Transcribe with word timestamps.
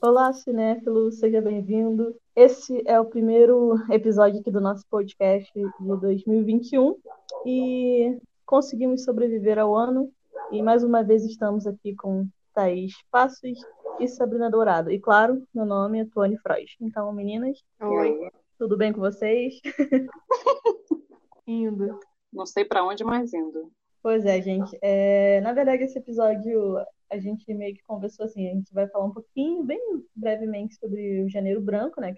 Olá, 0.00 0.32
cinéfilo, 0.32 1.10
seja 1.12 1.40
bem-vindo. 1.40 2.14
Esse 2.34 2.82
é 2.86 2.98
o 3.00 3.04
primeiro 3.04 3.74
episódio 3.90 4.40
aqui 4.40 4.50
do 4.50 4.60
nosso 4.60 4.84
podcast 4.88 5.52
de 5.52 6.00
2021 6.00 6.96
e 7.44 8.18
conseguimos 8.46 9.04
sobreviver 9.04 9.58
ao 9.58 9.74
ano 9.74 10.10
e 10.50 10.62
mais 10.62 10.82
uma 10.82 11.02
vez 11.02 11.24
estamos 11.24 11.66
aqui 11.66 11.94
com 11.94 12.26
Thaís 12.54 12.94
Passos 13.10 13.58
e 14.00 14.08
Sabrina 14.08 14.50
Dourado. 14.50 14.90
E 14.90 14.98
claro, 14.98 15.42
meu 15.54 15.66
nome 15.66 16.00
é 16.00 16.04
Tuane 16.04 16.38
Freud. 16.38 16.76
Então, 16.80 17.12
meninas, 17.12 17.58
Oi. 17.80 18.30
tudo 18.58 18.76
bem 18.76 18.92
com 18.92 19.00
vocês? 19.00 19.60
indo. 21.46 21.98
Não 22.32 22.46
sei 22.46 22.64
para 22.64 22.84
onde, 22.84 23.04
mas 23.04 23.32
indo. 23.32 23.70
Pois 24.02 24.24
é, 24.24 24.40
gente. 24.40 24.76
É, 24.80 25.40
na 25.40 25.52
verdade, 25.52 25.84
esse 25.84 25.98
episódio 25.98 26.78
a 27.10 27.18
gente 27.18 27.52
meio 27.54 27.74
que 27.74 27.82
conversou 27.82 28.26
assim, 28.26 28.48
a 28.48 28.54
gente 28.54 28.72
vai 28.72 28.86
falar 28.88 29.06
um 29.06 29.12
pouquinho, 29.12 29.64
bem 29.64 29.80
brevemente, 30.14 30.76
sobre 30.76 31.22
o 31.22 31.28
Janeiro 31.28 31.60
Branco, 31.60 32.00
né? 32.00 32.14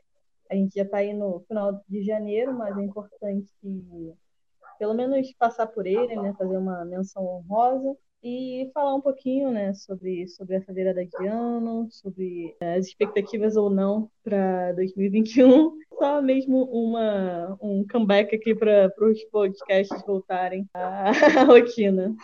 A 0.50 0.55
gente 0.55 0.74
já 0.74 0.82
está 0.82 0.98
aí 0.98 1.14
no 1.14 1.41
final 1.46 1.80
de 1.88 2.02
janeiro, 2.02 2.52
mas 2.52 2.77
é 2.77 2.82
importante 2.82 3.52
pelo 4.78 4.95
menos 4.95 5.32
passar 5.34 5.69
por 5.69 5.86
ele, 5.86 6.16
né? 6.16 6.34
Fazer 6.36 6.56
uma 6.56 6.84
menção 6.84 7.24
honrosa 7.24 7.97
e 8.23 8.70
falar 8.74 8.95
um 8.95 9.01
pouquinho, 9.01 9.51
né, 9.51 9.73
sobre, 9.73 10.28
sobre 10.28 10.56
essa 10.56 10.73
virada 10.73 11.05
de 11.05 11.27
ano, 11.27 11.88
sobre 11.91 12.55
eh, 12.61 12.74
as 12.77 12.87
expectativas 12.87 13.56
ou 13.56 13.70
não 13.70 14.11
para 14.23 14.73
2021. 14.73 15.73
Só 15.98 16.20
mesmo 16.23 16.64
uma, 16.64 17.59
um 17.61 17.87
comeback 17.91 18.34
aqui 18.34 18.55
para 18.55 18.92
os 19.01 19.23
podcasts 19.25 20.02
voltarem 20.06 20.66
à 20.75 21.11
rotina. 21.45 22.14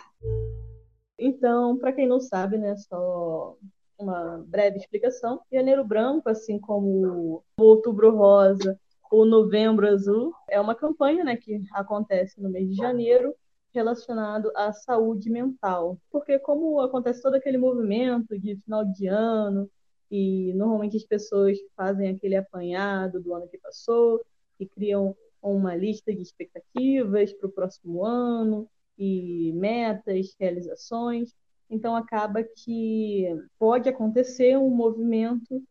Então, 1.19 1.77
para 1.77 1.91
quem 1.93 2.07
não 2.07 2.19
sabe, 2.19 2.57
né, 2.57 2.75
só 2.77 3.55
uma 3.99 4.43
breve 4.47 4.77
explicação. 4.77 5.41
Janeiro 5.51 5.83
Branco, 5.83 6.29
assim 6.29 6.59
como 6.59 6.87
o 6.87 7.43
Outubro 7.59 8.15
Rosa 8.15 8.79
ou 9.11 9.25
Novembro 9.25 9.87
Azul, 9.87 10.33
é 10.49 10.59
uma 10.59 10.75
campanha 10.75 11.23
né, 11.23 11.35
que 11.35 11.61
acontece 11.71 12.39
no 12.41 12.49
mês 12.49 12.69
de 12.69 12.75
janeiro 12.75 13.33
relacionado 13.77 14.51
à 14.55 14.73
saúde 14.73 15.29
mental. 15.29 15.97
Porque 16.11 16.39
como 16.39 16.81
acontece 16.81 17.21
todo 17.21 17.35
aquele 17.35 17.57
movimento 17.57 18.37
de 18.37 18.55
final 18.57 18.83
de 18.85 19.07
ano, 19.07 19.69
e 20.09 20.53
normalmente 20.53 20.97
as 20.97 21.03
pessoas 21.03 21.57
fazem 21.75 22.09
aquele 22.09 22.35
apanhado 22.35 23.21
do 23.21 23.33
ano 23.33 23.47
que 23.47 23.57
passou 23.57 24.23
e 24.59 24.65
criam 24.65 25.15
uma 25.41 25.75
lista 25.75 26.13
de 26.13 26.21
expectativas 26.21 27.31
para 27.33 27.47
o 27.47 27.51
próximo 27.51 28.03
ano 28.03 28.69
e 28.97 29.51
metas, 29.53 30.35
realizações. 30.39 31.33
Então 31.69 31.95
acaba 31.95 32.41
que 32.43 33.27
pode 33.59 33.89
acontecer 33.89 34.57
um 34.57 34.69
movimento 34.69 35.61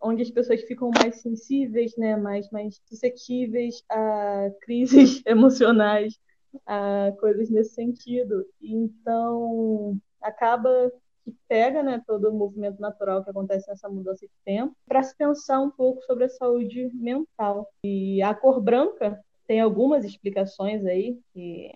onde 0.00 0.22
as 0.22 0.30
pessoas 0.30 0.62
ficam 0.62 0.90
mais 0.90 1.20
sensíveis, 1.20 1.96
né, 1.96 2.16
mais 2.16 2.50
mais 2.50 2.80
suscetíveis 2.86 3.82
a 3.90 4.50
crises 4.62 5.22
emocionais, 5.26 6.18
a 6.66 7.12
coisas 7.18 7.50
nesse 7.50 7.74
sentido. 7.74 8.46
Então 8.60 9.98
acaba 10.20 10.90
que 11.24 11.34
pega, 11.48 11.82
né, 11.82 12.02
todo 12.06 12.30
o 12.30 12.34
movimento 12.34 12.80
natural 12.80 13.24
que 13.24 13.30
acontece 13.30 13.68
nessa 13.68 13.88
mudança 13.88 14.24
de 14.24 14.32
tempo, 14.44 14.76
para 14.86 15.02
se 15.02 15.16
pensar 15.16 15.60
um 15.60 15.70
pouco 15.70 16.00
sobre 16.02 16.24
a 16.24 16.28
saúde 16.28 16.88
mental. 16.94 17.68
E 17.84 18.22
a 18.22 18.32
cor 18.32 18.60
branca 18.60 19.20
tem 19.46 19.60
algumas 19.60 20.04
explicações 20.04 20.84
aí 20.86 21.18
que 21.32 21.70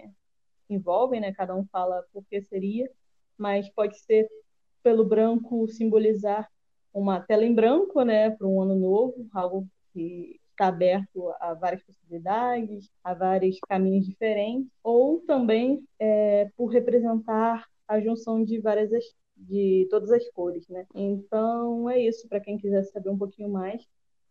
envolvem, 0.68 1.20
né? 1.20 1.32
Cada 1.32 1.54
um 1.54 1.66
fala 1.66 2.04
por 2.12 2.24
que 2.30 2.40
seria, 2.42 2.88
mas 3.36 3.68
pode 3.70 3.98
ser 3.98 4.28
pelo 4.82 5.04
branco 5.04 5.66
simbolizar 5.68 6.48
uma 6.92 7.20
tela 7.20 7.44
em 7.44 7.54
branco, 7.54 8.02
né, 8.02 8.30
para 8.30 8.46
um 8.46 8.60
ano 8.60 8.74
novo, 8.74 9.26
algo 9.32 9.66
que 9.92 10.40
está 10.60 10.68
aberto 10.68 11.32
a 11.40 11.54
várias 11.54 11.82
possibilidades, 11.82 12.90
a 13.02 13.14
vários 13.14 13.58
caminhos 13.66 14.06
diferentes, 14.06 14.70
ou 14.82 15.20
também 15.20 15.82
é, 15.98 16.50
por 16.54 16.66
representar 16.66 17.66
a 17.88 17.98
junção 17.98 18.44
de 18.44 18.60
várias 18.60 18.90
de 19.34 19.88
todas 19.90 20.10
as 20.10 20.28
cores, 20.30 20.68
né? 20.68 20.86
Então 20.94 21.88
é 21.88 21.98
isso 21.98 22.28
para 22.28 22.40
quem 22.40 22.58
quiser 22.58 22.82
saber 22.84 23.08
um 23.08 23.16
pouquinho 23.16 23.48
mais 23.48 23.82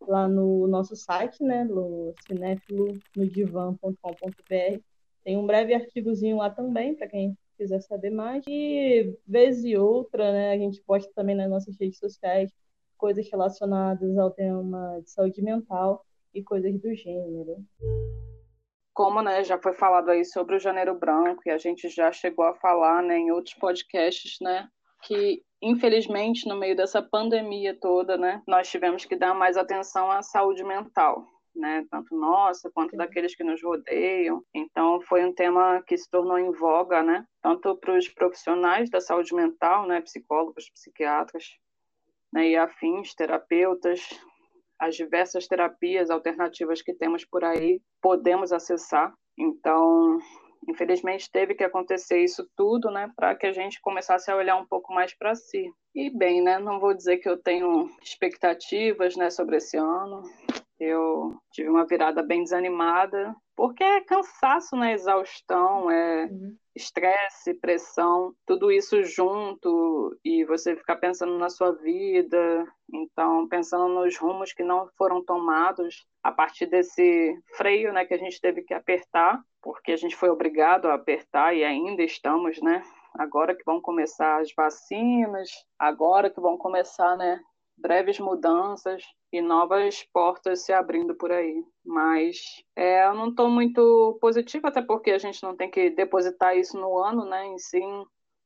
lá 0.02 0.28
no 0.28 0.68
nosso 0.68 0.96
site, 0.96 1.44
né, 1.44 1.64
no 1.64 2.14
cinefilonodivan.com.br. 2.20 4.82
Tem 5.24 5.36
um 5.36 5.48
breve 5.48 5.74
artigozinho 5.74 6.38
lá 6.38 6.50
também 6.50 6.96
para 6.96 7.08
quem 7.08 7.36
quiser 7.58 7.82
saber 7.82 8.12
mais. 8.12 8.46
E 8.48 9.18
vez 9.28 9.66
e 9.66 9.76
outra, 9.76 10.32
né, 10.32 10.54
a 10.54 10.58
gente 10.58 10.82
posta 10.84 11.12
também 11.14 11.36
nas 11.36 11.50
nossas 11.50 11.76
redes 11.78 12.00
sociais 12.00 12.50
coisas 12.98 13.28
relacionadas 13.32 14.18
ao 14.18 14.30
tema 14.30 15.02
de 15.04 15.10
saúde 15.10 15.42
mental 15.42 16.06
e 16.34 16.44
coisas 16.44 16.80
do 16.80 16.94
gênero. 16.96 17.58
Como 18.94 19.22
né, 19.22 19.44
já 19.44 19.58
foi 19.58 19.74
falado 19.74 20.10
aí 20.10 20.26
sobre 20.26 20.56
o 20.56 20.60
Janeiro 20.60 20.98
Branco 20.98 21.42
e 21.46 21.50
a 21.50 21.58
gente 21.58 21.88
já 21.90 22.12
chegou 22.12 22.46
a 22.46 22.56
falar 22.56 23.02
né, 23.02 23.18
em 23.18 23.32
outros 23.32 23.56
podcasts, 23.56 24.38
né, 24.42 24.68
que 25.04 25.42
infelizmente 25.62 26.48
no 26.48 26.58
meio 26.58 26.76
dessa 26.76 27.02
pandemia 27.02 27.78
toda, 27.80 28.18
né, 28.18 28.42
nós 28.48 28.70
tivemos 28.70 29.06
que 29.06 29.16
dar 29.16 29.34
mais 29.34 29.58
atenção 29.58 30.12
à 30.12 30.22
saúde 30.22 30.64
mental 30.64 31.26
né? 31.60 31.86
Tanto 31.90 32.16
nossa 32.16 32.72
quanto 32.72 32.96
daqueles 32.96 33.36
que 33.36 33.44
nos 33.44 33.62
rodeiam. 33.62 34.44
Então 34.54 35.02
foi 35.02 35.24
um 35.26 35.34
tema 35.34 35.84
que 35.86 35.98
se 35.98 36.10
tornou 36.10 36.38
em 36.40 36.52
voga, 36.52 37.04
né? 37.04 37.26
Tanto 37.42 37.76
para 37.78 37.98
os 37.98 38.08
profissionais 38.08 38.90
da 38.90 39.02
saúde 39.02 39.34
mental, 39.36 39.86
né? 39.86 40.02
Psicólogos, 40.02 40.70
psiquiatras, 40.70 41.46
né? 42.32 42.50
E 42.50 42.58
afins, 42.58 43.14
terapeutas, 43.14 44.02
as 44.80 44.96
diversas 44.96 45.48
terapias 45.48 46.10
alternativas 46.10 46.82
que 46.82 46.94
temos 46.94 47.26
por 47.26 47.44
aí, 47.44 47.82
podemos 48.02 48.52
acessar. 48.52 49.14
Então, 49.38 50.18
infelizmente 50.68 51.30
teve 51.32 51.56
que 51.56 51.64
acontecer 51.64 52.24
isso 52.24 52.48
tudo, 52.56 52.90
né, 52.90 53.12
para 53.16 53.36
que 53.36 53.48
a 53.48 53.52
gente 53.52 53.82
começasse 53.82 54.32
a 54.32 54.36
olhar 54.36 54.56
um 54.56 54.66
pouco 54.66 54.94
mais 54.94 55.16
para 55.18 55.36
si. 55.36 55.70
E 55.94 56.10
bem, 56.10 56.42
né, 56.42 56.60
não 56.60 56.80
vou 56.80 56.94
dizer 56.94 57.18
que 57.18 57.28
eu 57.28 57.38
tenho 57.38 57.90
expectativas, 58.02 59.16
né, 59.16 59.30
sobre 59.30 59.58
esse 59.58 59.78
ano. 59.78 60.24
Eu 60.80 61.38
tive 61.52 61.70
uma 61.70 61.86
virada 61.86 62.24
bem 62.24 62.44
desanimada, 62.44 63.36
porque 63.56 63.84
é 63.84 64.00
cansaço, 64.00 64.78
né? 64.78 64.94
Exaustão, 64.94 65.92
é 65.92 66.28
uhum. 66.28 66.56
Estresse, 66.80 67.54
pressão, 67.54 68.34
tudo 68.46 68.72
isso 68.72 69.04
junto 69.04 70.18
e 70.24 70.44
você 70.46 70.76
ficar 70.76 70.96
pensando 70.96 71.38
na 71.38 71.50
sua 71.50 71.72
vida, 71.72 72.68
então 72.92 73.48
pensando 73.48 73.88
nos 73.88 74.18
rumos 74.18 74.54
que 74.54 74.64
não 74.64 74.90
foram 74.98 75.24
tomados 75.24 76.06
a 76.24 76.32
partir 76.32 76.66
desse 76.66 77.38
freio, 77.56 77.94
né, 77.94 78.06
que 78.06 78.14
a 78.14 78.18
gente 78.18 78.40
teve 78.42 78.62
que 78.64 78.74
apertar, 78.74 79.40
porque 79.62 79.92
a 79.92 79.98
gente 79.98 80.16
foi 80.16 80.30
obrigado 80.30 80.88
a 80.88 80.96
apertar 80.96 81.56
e 81.56 81.64
ainda 81.64 82.04
estamos, 82.04 82.62
né? 82.62 82.84
Agora 83.14 83.56
que 83.56 83.64
vão 83.66 83.82
começar 83.82 84.40
as 84.40 84.54
vacinas, 84.56 85.50
agora 85.78 86.30
que 86.30 86.40
vão 86.40 86.58
começar, 86.58 87.18
né, 87.18 87.40
breves 87.80 88.20
mudanças 88.20 89.04
e 89.32 89.42
novas 89.42 90.04
portas 90.14 90.64
se 90.64 90.74
abrindo 90.74 91.16
por 91.16 91.32
aí. 91.32 91.64
Mas 91.86 92.38
é, 92.76 93.06
eu 93.06 93.14
não 93.14 93.30
estou 93.30 93.50
muito 93.50 94.18
positiva, 94.22 94.68
até 94.68 94.82
porque 94.82 95.12
a 95.12 95.18
gente 95.18 95.42
não 95.44 95.56
tem 95.56 95.70
que 95.70 95.90
depositar 95.90 96.58
isso 96.58 96.78
no 96.78 96.98
ano, 96.98 97.26
né? 97.26 97.46
Em 97.48 97.58
si, 97.58 97.82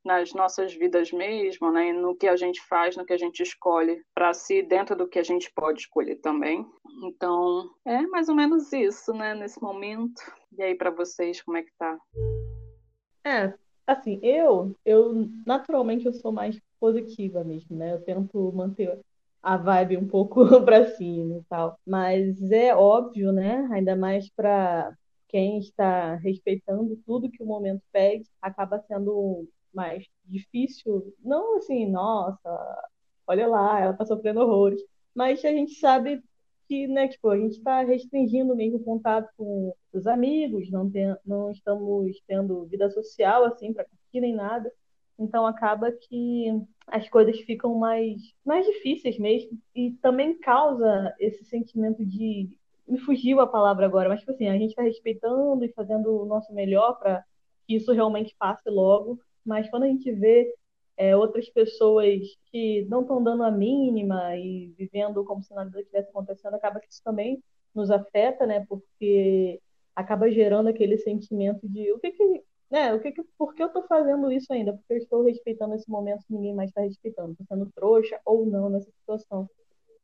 nas 0.03 0.33
nossas 0.33 0.73
vidas 0.73 1.11
mesmo, 1.11 1.71
né? 1.71 1.93
No 1.93 2.15
que 2.15 2.27
a 2.27 2.35
gente 2.35 2.61
faz, 2.67 2.97
no 2.97 3.05
que 3.05 3.13
a 3.13 3.17
gente 3.17 3.41
escolhe 3.41 4.03
para 4.13 4.33
si, 4.33 4.61
dentro 4.61 4.95
do 4.95 5.07
que 5.07 5.19
a 5.19 5.23
gente 5.23 5.51
pode 5.55 5.81
escolher 5.81 6.17
também. 6.17 6.65
Então, 7.03 7.69
é 7.85 8.01
mais 8.07 8.29
ou 8.29 8.35
menos 8.35 8.71
isso, 8.73 9.13
né? 9.13 9.33
Nesse 9.33 9.61
momento. 9.61 10.21
E 10.57 10.61
aí, 10.61 10.75
para 10.75 10.91
vocês, 10.91 11.41
como 11.41 11.57
é 11.57 11.63
que 11.63 11.71
tá? 11.77 11.97
É, 13.25 13.53
assim, 13.87 14.19
eu, 14.21 14.75
eu 14.85 15.29
naturalmente 15.45 16.05
eu 16.05 16.13
sou 16.13 16.31
mais 16.31 16.59
positiva 16.79 17.43
mesmo, 17.43 17.77
né? 17.77 17.93
Eu 17.93 18.01
tento 18.01 18.51
manter 18.51 18.99
a 19.43 19.57
vibe 19.57 19.97
um 19.97 20.07
pouco 20.07 20.45
para 20.65 20.87
cima 20.95 21.37
e 21.39 21.43
tal. 21.49 21.77
Mas 21.85 22.41
é 22.51 22.75
óbvio, 22.75 23.31
né? 23.33 23.67
Ainda 23.71 23.95
mais 23.95 24.29
para 24.29 24.95
quem 25.27 25.59
está 25.59 26.15
respeitando 26.15 26.95
tudo 27.05 27.29
que 27.29 27.43
o 27.43 27.45
momento 27.45 27.81
pede, 27.91 28.29
acaba 28.41 28.79
sendo 28.87 29.47
mais 29.73 30.05
difícil. 30.25 31.13
Não 31.19 31.57
assim, 31.57 31.89
nossa, 31.89 32.39
olha 33.27 33.47
lá, 33.47 33.79
ela 33.81 33.91
está 33.91 34.05
sofrendo 34.05 34.41
horrores. 34.41 34.81
Mas 35.13 35.43
a 35.45 35.51
gente 35.51 35.73
sabe 35.75 36.23
que, 36.67 36.87
né, 36.87 37.07
tipo, 37.07 37.29
a 37.29 37.37
gente 37.37 37.57
está 37.57 37.81
restringindo 37.83 38.55
mesmo 38.55 38.77
o 38.77 38.83
contato 38.83 39.29
com 39.37 39.73
os 39.91 40.07
amigos, 40.07 40.69
não, 40.71 40.89
tem, 40.89 41.15
não 41.25 41.51
estamos 41.51 42.19
tendo 42.27 42.65
vida 42.65 42.89
social, 42.89 43.45
assim, 43.45 43.73
para 43.73 43.85
curtir 43.85 44.21
nem 44.21 44.33
nada. 44.35 44.71
Então 45.17 45.45
acaba 45.45 45.91
que 45.91 46.47
as 46.87 47.07
coisas 47.09 47.39
ficam 47.41 47.75
mais, 47.75 48.21
mais 48.45 48.65
difíceis 48.65 49.17
mesmo. 49.17 49.57
E 49.75 49.91
também 50.01 50.37
causa 50.37 51.13
esse 51.19 51.45
sentimento 51.45 52.05
de. 52.05 52.49
Me 52.87 52.99
fugiu 52.99 53.39
a 53.39 53.47
palavra 53.47 53.85
agora, 53.85 54.09
mas 54.09 54.19
tipo 54.19 54.31
assim, 54.31 54.49
a 54.49 54.57
gente 54.57 54.71
está 54.71 54.83
respeitando 54.83 55.63
e 55.63 55.71
fazendo 55.73 56.21
o 56.21 56.25
nosso 56.25 56.53
melhor 56.53 56.99
para 56.99 57.23
que 57.65 57.75
isso 57.75 57.93
realmente 57.93 58.35
passe 58.37 58.69
logo, 58.69 59.19
mas 59.45 59.69
quando 59.69 59.83
a 59.83 59.87
gente 59.87 60.11
vê 60.11 60.53
é, 60.97 61.15
outras 61.15 61.49
pessoas 61.49 62.21
que 62.51 62.85
não 62.89 63.01
estão 63.01 63.23
dando 63.23 63.43
a 63.43 63.51
mínima 63.51 64.35
e 64.37 64.73
vivendo 64.77 65.23
como 65.23 65.41
se 65.43 65.53
nada 65.53 65.79
estivesse 65.79 66.09
acontecendo, 66.09 66.55
acaba 66.55 66.79
que 66.79 66.87
isso 66.89 67.01
também 67.03 67.41
nos 67.73 67.89
afeta, 67.89 68.45
né? 68.45 68.65
Porque 68.67 69.59
acaba 69.95 70.29
gerando 70.31 70.69
aquele 70.69 70.97
sentimento 70.97 71.67
de 71.67 71.91
o 71.91 71.99
que 71.99 72.11
que, 72.11 72.43
né? 72.69 72.93
O 72.93 72.99
que 72.99 73.11
que, 73.11 73.23
por 73.37 73.53
que 73.53 73.61
eu 73.61 73.67
estou 73.67 73.83
fazendo 73.83 74.31
isso 74.31 74.51
ainda? 74.51 74.73
Porque 74.73 74.93
eu 74.93 74.97
estou 74.97 75.23
respeitando 75.23 75.75
esse 75.75 75.89
momento 75.89 76.25
que 76.25 76.33
ninguém 76.33 76.53
mais 76.53 76.69
está 76.69 76.81
respeitando, 76.81 77.31
estou 77.31 77.45
sendo 77.47 77.71
trouxa 77.75 78.19
ou 78.25 78.45
não 78.45 78.69
nessa 78.69 78.89
situação. 78.91 79.49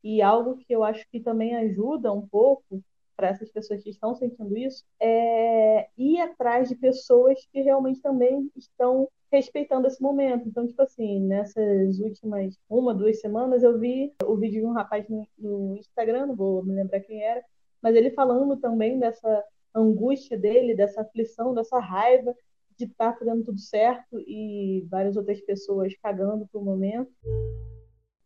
E 0.04 0.22
algo 0.22 0.58
que 0.58 0.74
eu 0.74 0.84
acho 0.84 1.06
que 1.10 1.20
também 1.20 1.56
ajuda 1.56 2.12
um 2.12 2.26
pouco 2.28 2.82
para 3.20 3.28
essas 3.28 3.52
pessoas 3.52 3.84
que 3.84 3.90
estão 3.90 4.16
sentindo 4.16 4.58
isso 4.58 4.86
é 4.98 5.90
ir 5.98 6.22
atrás 6.22 6.70
de 6.70 6.76
pessoas 6.76 7.46
que 7.52 7.60
realmente 7.62 8.02
também 8.02 8.50
estão 8.56 9.10
respeitando 9.30 9.88
esse 9.88 10.02
momento. 10.02 10.48
Então, 10.48 10.66
tipo 10.66 10.82
assim, 10.82 11.20
nessas 11.20 12.00
últimas 12.00 12.58
uma, 12.70 12.94
duas 12.94 13.20
semanas, 13.20 13.62
eu 13.62 13.78
vi 13.78 14.14
o 14.24 14.38
vídeo 14.38 14.62
de 14.62 14.68
um 14.68 14.72
rapaz 14.72 15.06
no, 15.38 15.76
Instagram, 15.76 16.28
não 16.28 16.36
vou 16.36 16.64
me 16.64 16.74
lembrar 16.74 17.02
quem 17.02 17.22
era, 17.22 17.44
mas 17.82 17.94
ele 17.94 18.12
falando 18.12 18.56
também 18.58 18.98
dessa 18.98 19.44
angústia 19.76 20.38
dele, 20.38 20.74
dessa 20.74 21.02
aflição, 21.02 21.54
dessa 21.54 21.78
raiva 21.78 22.34
de 22.80 22.86
estar 22.86 23.14
tá 23.14 23.26
tudo 23.46 23.60
certo 23.60 24.20
e 24.22 24.88
várias 24.90 25.18
outras 25.18 25.42
pessoas 25.42 25.94
cagando 26.02 26.48
pro 26.48 26.64
momento. 26.64 27.12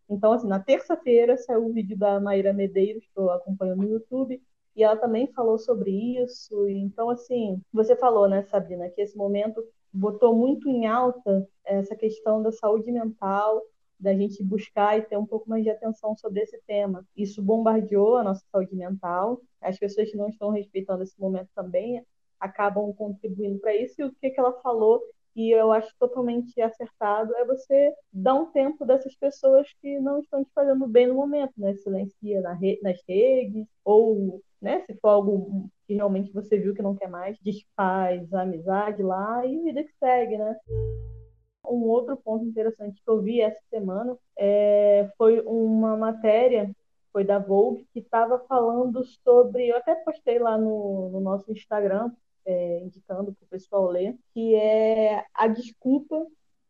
Então, 0.07 0.31
assim, 0.31 0.47
na 0.47 0.59
terça-feira 0.59 1.35
saiu 1.37 1.65
o 1.65 1.73
vídeo 1.73 1.97
da 1.97 2.19
Maíra 2.19 2.53
Medeiros, 2.53 3.03
que 3.03 3.19
eu 3.19 3.31
acompanho 3.31 3.75
no 3.75 3.89
YouTube, 3.89 4.39
e 4.75 4.83
ela 4.83 4.95
também 4.95 5.27
falou 5.33 5.57
sobre 5.57 5.91
isso. 6.21 6.67
Então, 6.67 7.09
assim, 7.09 7.59
você 7.71 7.95
falou, 7.95 8.27
né, 8.27 8.43
Sabrina, 8.43 8.89
que 8.89 9.01
esse 9.01 9.17
momento 9.17 9.63
botou 9.91 10.35
muito 10.35 10.69
em 10.69 10.85
alta 10.85 11.47
essa 11.65 11.95
questão 11.95 12.43
da 12.43 12.51
saúde 12.51 12.91
mental, 12.91 13.61
da 13.99 14.13
gente 14.13 14.43
buscar 14.43 14.99
e 14.99 15.01
ter 15.01 15.17
um 15.17 15.25
pouco 15.25 15.49
mais 15.49 15.63
de 15.63 15.69
atenção 15.69 16.15
sobre 16.15 16.41
esse 16.41 16.61
tema. 16.67 17.05
Isso 17.15 17.41
bombardeou 17.41 18.17
a 18.17 18.23
nossa 18.23 18.43
saúde 18.51 18.75
mental. 18.75 19.41
As 19.61 19.79
pessoas 19.79 20.11
que 20.11 20.17
não 20.17 20.29
estão 20.29 20.49
respeitando 20.49 21.03
esse 21.03 21.19
momento 21.19 21.49
também 21.55 22.03
acabam 22.43 22.93
contribuindo 22.93 23.59
para 23.59 23.75
isso. 23.75 23.95
E 24.01 24.03
o 24.03 24.13
que, 24.13 24.29
que 24.29 24.39
ela 24.39 24.53
falou 24.61 25.01
e 25.35 25.49
eu 25.51 25.71
acho 25.71 25.91
totalmente 25.97 26.61
acertado 26.61 27.35
é 27.35 27.45
você 27.45 27.93
dar 28.11 28.35
um 28.35 28.51
tempo 28.51 28.85
dessas 28.85 29.15
pessoas 29.15 29.67
que 29.81 29.99
não 29.99 30.19
estão 30.19 30.43
te 30.43 30.51
fazendo 30.53 30.87
bem 30.87 31.07
no 31.07 31.15
momento, 31.15 31.53
né? 31.57 31.73
Silencia 31.75 32.41
na 32.41 32.53
re 32.53 32.79
nas 32.83 33.01
redes, 33.07 33.65
ou 33.83 34.41
né, 34.61 34.81
se 34.81 34.93
for 35.01 35.09
algo 35.09 35.69
que 35.87 35.95
realmente 35.95 36.31
você 36.31 36.57
viu 36.57 36.73
que 36.73 36.81
não 36.81 36.95
quer 36.95 37.09
mais, 37.09 37.37
desfaz 37.41 38.31
a 38.33 38.43
amizade 38.43 39.03
lá 39.03 39.45
e 39.45 39.59
vida 39.61 39.83
que 39.83 39.91
segue, 39.97 40.37
né? 40.37 40.55
Um 41.65 41.83
outro 41.87 42.15
ponto 42.17 42.45
interessante 42.45 43.01
que 43.03 43.09
eu 43.09 43.21
vi 43.21 43.41
essa 43.41 43.59
semana 43.69 44.15
é, 44.37 45.09
foi 45.17 45.41
uma 45.41 45.97
matéria, 45.97 46.69
foi 47.11 47.23
da 47.23 47.39
Vogue, 47.39 47.87
que 47.93 47.99
estava 47.99 48.39
falando 48.47 49.03
sobre. 49.23 49.69
Eu 49.69 49.77
até 49.77 49.95
postei 49.95 50.39
lá 50.39 50.57
no, 50.57 51.09
no 51.09 51.19
nosso 51.21 51.51
Instagram, 51.51 52.11
é, 52.45 52.79
indicando 52.79 53.33
para 53.33 53.43
o 53.43 53.49
pessoal 53.49 53.87
ler, 53.87 54.17
que 54.33 54.55
é 54.55 55.25
a 55.33 55.47
desculpa 55.47 56.25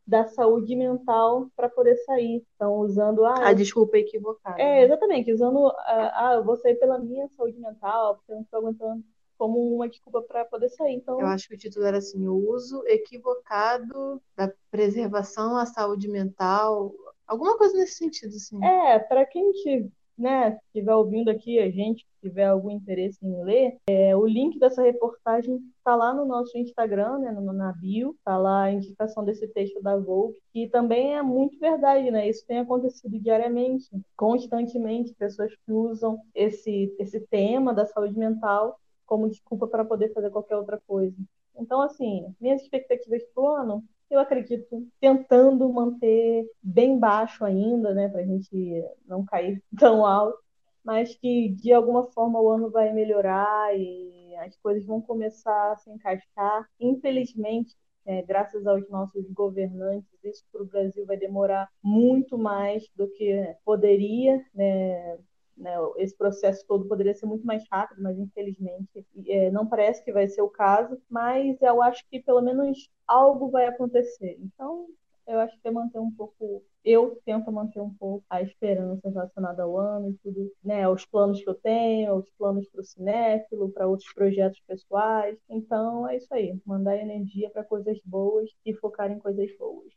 da 0.05 0.25
saúde 0.25 0.75
mental 0.75 1.47
para 1.55 1.69
poder 1.69 1.95
sair. 1.97 2.43
Então, 2.55 2.79
usando 2.79 3.25
ah, 3.25 3.47
a 3.49 3.53
desculpa 3.53 3.97
equivocada. 3.97 4.61
É, 4.61 4.83
exatamente, 4.83 5.31
usando 5.31 5.67
ah, 5.67 6.11
ah, 6.13 6.33
eu 6.35 6.43
vou 6.43 6.57
sair 6.57 6.75
pela 6.75 6.99
minha 6.99 7.27
saúde 7.29 7.57
mental, 7.59 8.15
porque 8.17 8.31
eu 8.31 8.35
não 8.35 8.43
estou 8.43 8.59
aguentando 8.59 9.03
como 9.37 9.75
uma 9.75 9.89
desculpa 9.89 10.21
para 10.21 10.45
poder 10.45 10.69
sair. 10.69 10.95
Então, 10.95 11.19
eu 11.19 11.27
acho 11.27 11.47
que 11.47 11.55
o 11.55 11.57
título 11.57 11.85
era 11.85 11.97
assim: 11.97 12.27
o 12.27 12.35
uso 12.51 12.83
equivocado 12.87 14.21
da 14.35 14.51
preservação 14.69 15.57
à 15.57 15.65
saúde 15.65 16.07
mental, 16.07 16.93
alguma 17.25 17.57
coisa 17.57 17.77
nesse 17.77 17.95
sentido, 17.95 18.35
assim. 18.35 18.63
É, 18.63 18.99
para 18.99 19.25
quem 19.25 19.51
te 19.53 19.89
né, 20.17 20.57
estiver 20.67 20.93
ouvindo 20.95 21.29
aqui, 21.29 21.59
a 21.59 21.69
gente 21.69 22.05
tiver 22.21 22.45
algum 22.45 22.71
interesse 22.71 23.17
em 23.25 23.43
ler, 23.43 23.77
é, 23.87 24.15
o 24.15 24.25
link 24.25 24.57
dessa 24.59 24.81
reportagem 24.81 25.59
está 25.77 25.95
lá 25.95 26.13
no 26.13 26.25
nosso 26.25 26.57
Instagram, 26.57 27.19
né, 27.19 27.31
no, 27.31 27.51
na 27.51 27.73
bio, 27.73 28.11
está 28.11 28.37
lá 28.37 28.63
a 28.63 28.71
indicação 28.71 29.23
desse 29.25 29.47
texto 29.47 29.81
da 29.81 29.97
Vogue, 29.97 30.39
que 30.53 30.67
também 30.69 31.15
é 31.15 31.21
muito 31.21 31.59
verdade, 31.59 32.09
né? 32.11 32.29
Isso 32.29 32.45
tem 32.47 32.59
acontecido 32.59 33.19
diariamente, 33.19 33.89
constantemente, 34.15 35.13
pessoas 35.15 35.53
que 35.65 35.71
usam 35.71 36.19
esse, 36.33 36.95
esse 36.99 37.19
tema 37.27 37.73
da 37.73 37.85
saúde 37.85 38.17
mental 38.17 38.79
como 39.05 39.29
desculpa 39.29 39.67
para 39.67 39.85
poder 39.85 40.13
fazer 40.13 40.29
qualquer 40.29 40.55
outra 40.55 40.79
coisa. 40.87 41.15
Então, 41.55 41.81
assim, 41.81 42.33
minhas 42.39 42.61
expectativas 42.61 43.23
para 43.33 43.43
o 43.43 43.47
ano 43.47 43.83
eu 44.13 44.19
acredito, 44.19 44.87
tentando 44.99 45.71
manter 45.71 46.45
bem 46.61 46.99
baixo 46.99 47.43
ainda, 47.43 47.93
né, 47.93 48.07
para 48.07 48.21
a 48.21 48.25
gente 48.25 48.83
não 49.07 49.25
cair 49.25 49.61
tão 49.77 50.05
alto, 50.05 50.37
mas 50.83 51.15
que 51.15 51.49
de 51.49 51.73
alguma 51.73 52.03
forma 52.11 52.39
o 52.39 52.49
ano 52.49 52.69
vai 52.69 52.93
melhorar 52.93 53.77
e 53.77 54.35
as 54.37 54.55
coisas 54.57 54.85
vão 54.85 55.01
começar 55.01 55.71
a 55.71 55.75
se 55.77 55.89
encaixar. 55.89 56.67
Infelizmente, 56.79 57.75
é, 58.05 58.21
graças 58.21 58.67
aos 58.67 58.87
nossos 58.89 59.29
governantes, 59.31 60.09
isso 60.23 60.43
para 60.51 60.61
o 60.61 60.65
Brasil 60.65 61.05
vai 61.05 61.17
demorar 61.17 61.69
muito 61.81 62.37
mais 62.37 62.83
do 62.95 63.07
que 63.09 63.55
poderia, 63.63 64.45
né? 64.53 65.17
Né, 65.55 65.71
esse 65.97 66.17
processo 66.17 66.65
todo 66.67 66.87
poderia 66.87 67.13
ser 67.13 67.27
muito 67.27 67.45
mais 67.45 67.63
rápido, 67.71 68.01
mas 68.01 68.17
infelizmente 68.17 69.05
é, 69.27 69.51
não 69.51 69.67
parece 69.67 70.03
que 70.03 70.11
vai 70.11 70.27
ser 70.27 70.41
o 70.41 70.49
caso. 70.49 70.99
Mas 71.09 71.61
eu 71.61 71.81
acho 71.81 72.03
que 72.09 72.19
pelo 72.21 72.41
menos 72.41 72.89
algo 73.07 73.49
vai 73.49 73.67
acontecer. 73.67 74.37
Então, 74.41 74.87
eu 75.27 75.39
acho 75.39 75.57
que 75.61 75.67
é 75.67 75.71
manter 75.71 75.99
um 75.99 76.11
pouco. 76.11 76.63
Eu 76.83 77.17
tento 77.23 77.51
manter 77.51 77.79
um 77.79 77.93
pouco 77.93 78.25
a 78.29 78.41
esperança 78.41 79.09
relacionada 79.09 79.63
ao 79.63 79.77
ano 79.77 80.09
e 80.09 80.13
tudo, 80.15 80.51
né? 80.63 80.87
Os 80.89 81.05
planos 81.05 81.41
que 81.41 81.49
eu 81.49 81.55
tenho, 81.55 82.15
os 82.15 82.29
planos 82.37 82.67
para 82.69 82.81
o 82.81 82.83
cinéfilo, 82.83 83.71
para 83.71 83.87
outros 83.87 84.11
projetos 84.13 84.59
pessoais. 84.67 85.37
Então, 85.49 86.07
é 86.09 86.17
isso 86.17 86.33
aí. 86.33 86.59
Mandar 86.65 86.97
energia 86.97 87.49
para 87.49 87.63
coisas 87.63 87.97
boas 88.03 88.49
e 88.65 88.73
focar 88.73 89.11
em 89.11 89.19
coisas 89.19 89.49
boas. 89.57 89.93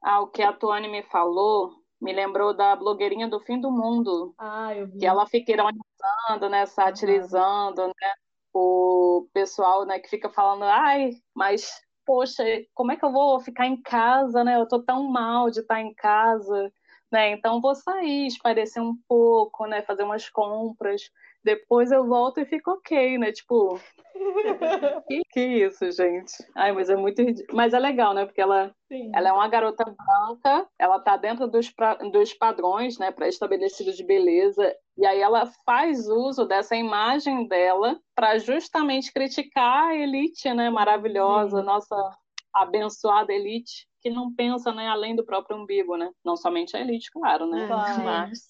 Ah, 0.00 0.20
o 0.20 0.28
que 0.28 0.42
a 0.42 0.52
Tuane 0.52 0.88
me 0.88 1.02
falou 1.02 1.72
me 2.00 2.12
lembrou 2.12 2.54
da 2.54 2.76
blogueirinha 2.76 3.28
do 3.28 3.40
fim 3.40 3.60
do 3.60 3.70
mundo. 3.70 4.34
Ah, 4.38 4.74
eu 4.74 4.86
vi. 4.86 4.98
Que 4.98 5.06
ela 5.06 5.26
fica 5.26 5.52
ironizando, 5.52 6.48
né, 6.48 6.66
satirizando, 6.66 7.82
ah. 7.82 7.86
né, 7.88 8.12
o 8.54 9.28
pessoal, 9.32 9.84
né, 9.84 9.98
que 9.98 10.08
fica 10.08 10.28
falando, 10.30 10.64
ai, 10.64 11.10
mas 11.34 11.70
poxa, 12.08 12.42
como 12.74 12.90
é 12.90 12.96
que 12.96 13.04
eu 13.04 13.12
vou 13.12 13.38
ficar 13.40 13.66
em 13.66 13.80
casa, 13.82 14.42
né? 14.42 14.56
Eu 14.56 14.66
tô 14.66 14.82
tão 14.82 15.04
mal 15.10 15.50
de 15.50 15.60
estar 15.60 15.78
em 15.82 15.92
casa, 15.92 16.72
né? 17.12 17.32
Então 17.32 17.60
vou 17.60 17.74
sair, 17.74 18.26
esparecer 18.26 18.82
um 18.82 18.96
pouco, 19.06 19.66
né, 19.66 19.82
fazer 19.82 20.04
umas 20.04 20.28
compras. 20.30 21.02
Depois 21.44 21.90
eu 21.92 22.06
volto 22.06 22.40
e 22.40 22.46
fico 22.46 22.72
ok, 22.72 23.16
né? 23.18 23.32
Tipo, 23.32 23.80
que, 25.08 25.22
que 25.32 25.40
isso, 25.40 25.90
gente? 25.90 26.32
Ai, 26.54 26.72
mas 26.72 26.90
é 26.90 26.96
muito 26.96 27.22
ridículo. 27.22 27.56
Mas 27.56 27.72
é 27.72 27.78
legal, 27.78 28.12
né? 28.12 28.26
Porque 28.26 28.40
ela, 28.40 28.74
ela 29.14 29.28
é 29.28 29.32
uma 29.32 29.48
garota 29.48 29.84
branca, 29.84 30.68
ela 30.78 30.98
tá 30.98 31.16
dentro 31.16 31.46
dos, 31.46 31.70
pra... 31.70 31.94
dos 31.94 32.34
padrões, 32.34 32.98
né, 32.98 33.10
pré-estabelecidos 33.10 33.96
de 33.96 34.04
beleza. 34.04 34.74
E 34.96 35.06
aí 35.06 35.20
ela 35.20 35.46
faz 35.64 36.08
uso 36.08 36.44
dessa 36.44 36.74
imagem 36.76 37.46
dela 37.46 37.98
para 38.14 38.38
justamente 38.38 39.12
criticar 39.12 39.88
a 39.88 39.96
elite, 39.96 40.52
né, 40.52 40.68
maravilhosa, 40.70 41.60
Sim. 41.60 41.66
nossa 41.66 42.16
abençoada 42.52 43.32
elite, 43.32 43.86
que 44.00 44.10
não 44.10 44.34
pensa, 44.34 44.72
né, 44.72 44.88
além 44.88 45.14
do 45.14 45.24
próprio 45.24 45.56
umbigo, 45.56 45.96
né? 45.96 46.10
Não 46.24 46.36
somente 46.36 46.76
a 46.76 46.80
elite, 46.80 47.10
claro, 47.12 47.46
né? 47.46 47.66
Claro. 47.66 48.02
Mas 48.02 48.48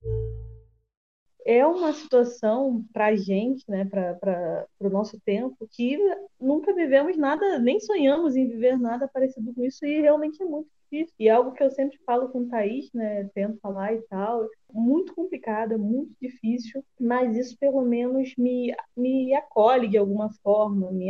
é 1.48 1.66
uma 1.66 1.94
situação 1.94 2.84
para 2.92 3.06
a 3.06 3.16
gente, 3.16 3.64
né, 3.66 3.86
para 3.86 4.66
o 4.78 4.90
nosso 4.90 5.18
tempo, 5.24 5.66
que 5.72 5.98
nunca 6.38 6.74
vivemos 6.74 7.16
nada, 7.16 7.58
nem 7.58 7.80
sonhamos 7.80 8.36
em 8.36 8.46
viver 8.46 8.78
nada 8.78 9.08
parecido 9.08 9.54
com 9.54 9.64
isso, 9.64 9.86
e 9.86 9.98
realmente 9.98 10.42
é 10.42 10.44
muito 10.44 10.68
difícil. 10.82 11.14
E 11.18 11.26
é 11.26 11.30
algo 11.30 11.52
que 11.52 11.62
eu 11.62 11.70
sempre 11.70 11.98
falo 12.04 12.28
com 12.28 12.40
o 12.40 12.48
Thaís, 12.48 12.92
né, 12.92 13.30
tento 13.32 13.58
falar 13.62 13.94
e 13.94 14.02
tal, 14.10 14.46
muito 14.70 15.14
complicado, 15.14 15.78
muito 15.78 16.12
difícil, 16.20 16.84
mas 17.00 17.34
isso 17.34 17.56
pelo 17.58 17.80
menos 17.80 18.34
me, 18.36 18.76
me 18.94 19.34
acolhe 19.34 19.88
de 19.88 19.96
alguma 19.96 20.30
forma, 20.42 20.92
me, 20.92 21.08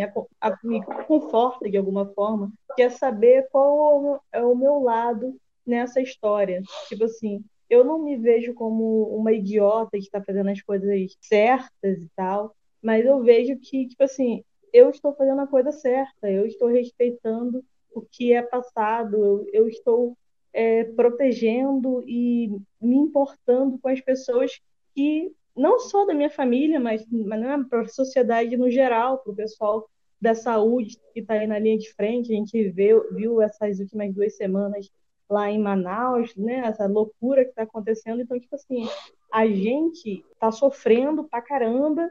me 0.62 0.84
conforta 1.08 1.68
de 1.68 1.76
alguma 1.76 2.06
forma, 2.14 2.52
que 2.76 2.82
é 2.82 2.90
saber 2.90 3.48
qual 3.50 4.22
é 4.32 4.40
o 4.40 4.54
meu 4.54 4.78
lado 4.78 5.36
nessa 5.66 6.00
história. 6.00 6.62
Tipo 6.88 7.06
assim, 7.06 7.44
eu 7.68 7.84
não 7.84 8.02
me 8.02 8.16
vejo 8.16 8.54
como 8.54 9.04
uma 9.16 9.32
idiota 9.32 9.90
que 9.92 9.98
está 9.98 10.22
fazendo 10.22 10.50
as 10.50 10.60
coisas 10.62 11.16
certas 11.20 12.02
e 12.02 12.08
tal, 12.16 12.54
mas 12.82 13.04
eu 13.04 13.22
vejo 13.22 13.58
que, 13.58 13.86
tipo 13.86 14.02
assim, 14.02 14.44
eu 14.72 14.90
estou 14.90 15.14
fazendo 15.14 15.40
a 15.40 15.46
coisa 15.46 15.72
certa, 15.72 16.30
eu 16.30 16.46
estou 16.46 16.68
respeitando 16.68 17.64
o 17.92 18.02
que 18.02 18.32
é 18.32 18.42
passado, 18.42 19.16
eu, 19.16 19.46
eu 19.52 19.68
estou 19.68 20.16
é, 20.52 20.84
protegendo 20.84 22.02
e 22.06 22.48
me 22.80 22.96
importando 22.96 23.78
com 23.78 23.88
as 23.88 24.00
pessoas 24.00 24.60
que, 24.94 25.32
não 25.56 25.78
só 25.80 26.04
da 26.04 26.14
minha 26.14 26.30
família, 26.30 26.78
mas, 26.78 27.04
mas 27.10 27.68
para 27.68 27.82
a 27.82 27.88
sociedade 27.88 28.56
no 28.56 28.70
geral, 28.70 29.18
para 29.18 29.32
o 29.32 29.36
pessoal 29.36 29.88
da 30.20 30.34
saúde 30.34 30.96
que 31.12 31.20
está 31.20 31.34
aí 31.34 31.46
na 31.46 31.58
linha 31.58 31.78
de 31.78 31.92
frente. 31.92 32.32
A 32.32 32.36
gente 32.36 32.68
viu, 32.70 33.14
viu 33.14 33.40
essas 33.40 33.78
últimas 33.78 34.12
duas 34.12 34.36
semanas 34.36 34.90
lá 35.28 35.50
em 35.50 35.58
Manaus, 35.58 36.34
né? 36.36 36.62
Essa 36.66 36.86
loucura 36.86 37.44
que 37.44 37.50
está 37.50 37.62
acontecendo. 37.62 38.22
Então, 38.22 38.38
tipo 38.38 38.54
assim, 38.54 38.88
a 39.32 39.46
gente 39.46 40.24
está 40.32 40.50
sofrendo 40.50 41.24
pra 41.24 41.42
caramba, 41.42 42.08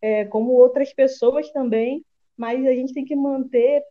é, 0.00 0.24
como 0.24 0.52
outras 0.52 0.92
pessoas 0.92 1.50
também, 1.50 2.04
mas 2.36 2.64
a 2.66 2.72
gente 2.72 2.94
tem 2.94 3.04
que 3.04 3.16
manter 3.16 3.82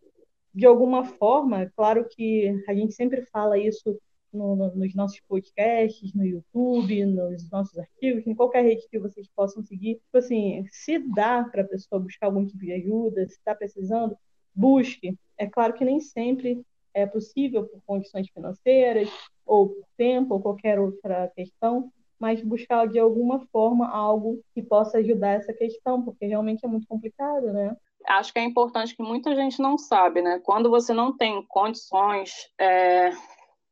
de 0.52 0.66
alguma 0.66 1.04
forma, 1.04 1.70
claro 1.76 2.06
que 2.08 2.52
a 2.68 2.74
gente 2.74 2.92
sempre 2.94 3.22
fala 3.26 3.56
isso 3.56 3.96
no, 4.32 4.56
no, 4.56 4.74
nos 4.74 4.94
nossos 4.94 5.20
podcasts, 5.20 6.12
no 6.14 6.24
YouTube, 6.24 7.04
nos 7.06 7.48
nossos 7.50 7.78
artigos, 7.78 8.26
em 8.26 8.34
qualquer 8.34 8.62
rede 8.62 8.88
que 8.88 8.98
vocês 8.98 9.28
possam 9.34 9.62
seguir. 9.62 9.96
Tipo 9.96 10.18
assim, 10.18 10.64
se 10.70 10.98
dá 10.98 11.44
para 11.44 11.62
a 11.62 11.66
pessoa 11.66 12.00
buscar 12.00 12.26
algum 12.26 12.44
tipo 12.46 12.58
de 12.58 12.72
ajuda, 12.72 13.26
se 13.28 13.34
está 13.34 13.54
precisando, 13.54 14.16
busque. 14.54 15.16
É 15.38 15.46
claro 15.46 15.74
que 15.74 15.84
nem 15.84 16.00
sempre 16.00 16.60
é 16.94 17.06
possível 17.06 17.66
por 17.66 17.80
condições 17.86 18.28
financeiras, 18.30 19.08
ou 19.46 19.68
por 19.68 19.84
tempo, 19.96 20.34
ou 20.34 20.40
qualquer 20.40 20.78
outra 20.78 21.28
questão, 21.34 21.90
mas 22.18 22.42
buscar 22.42 22.86
de 22.86 22.98
alguma 22.98 23.40
forma 23.46 23.88
algo 23.88 24.40
que 24.54 24.62
possa 24.62 24.98
ajudar 24.98 25.30
essa 25.30 25.52
questão, 25.52 26.02
porque 26.02 26.26
realmente 26.26 26.64
é 26.64 26.68
muito 26.68 26.86
complicado, 26.86 27.52
né? 27.52 27.76
Acho 28.06 28.32
que 28.32 28.38
é 28.38 28.44
importante 28.44 28.96
que 28.96 29.02
muita 29.02 29.34
gente 29.34 29.60
não 29.60 29.76
sabe, 29.76 30.22
né? 30.22 30.40
Quando 30.42 30.70
você 30.70 30.92
não 30.92 31.16
tem 31.16 31.44
condições 31.48 32.50
é, 32.58 33.10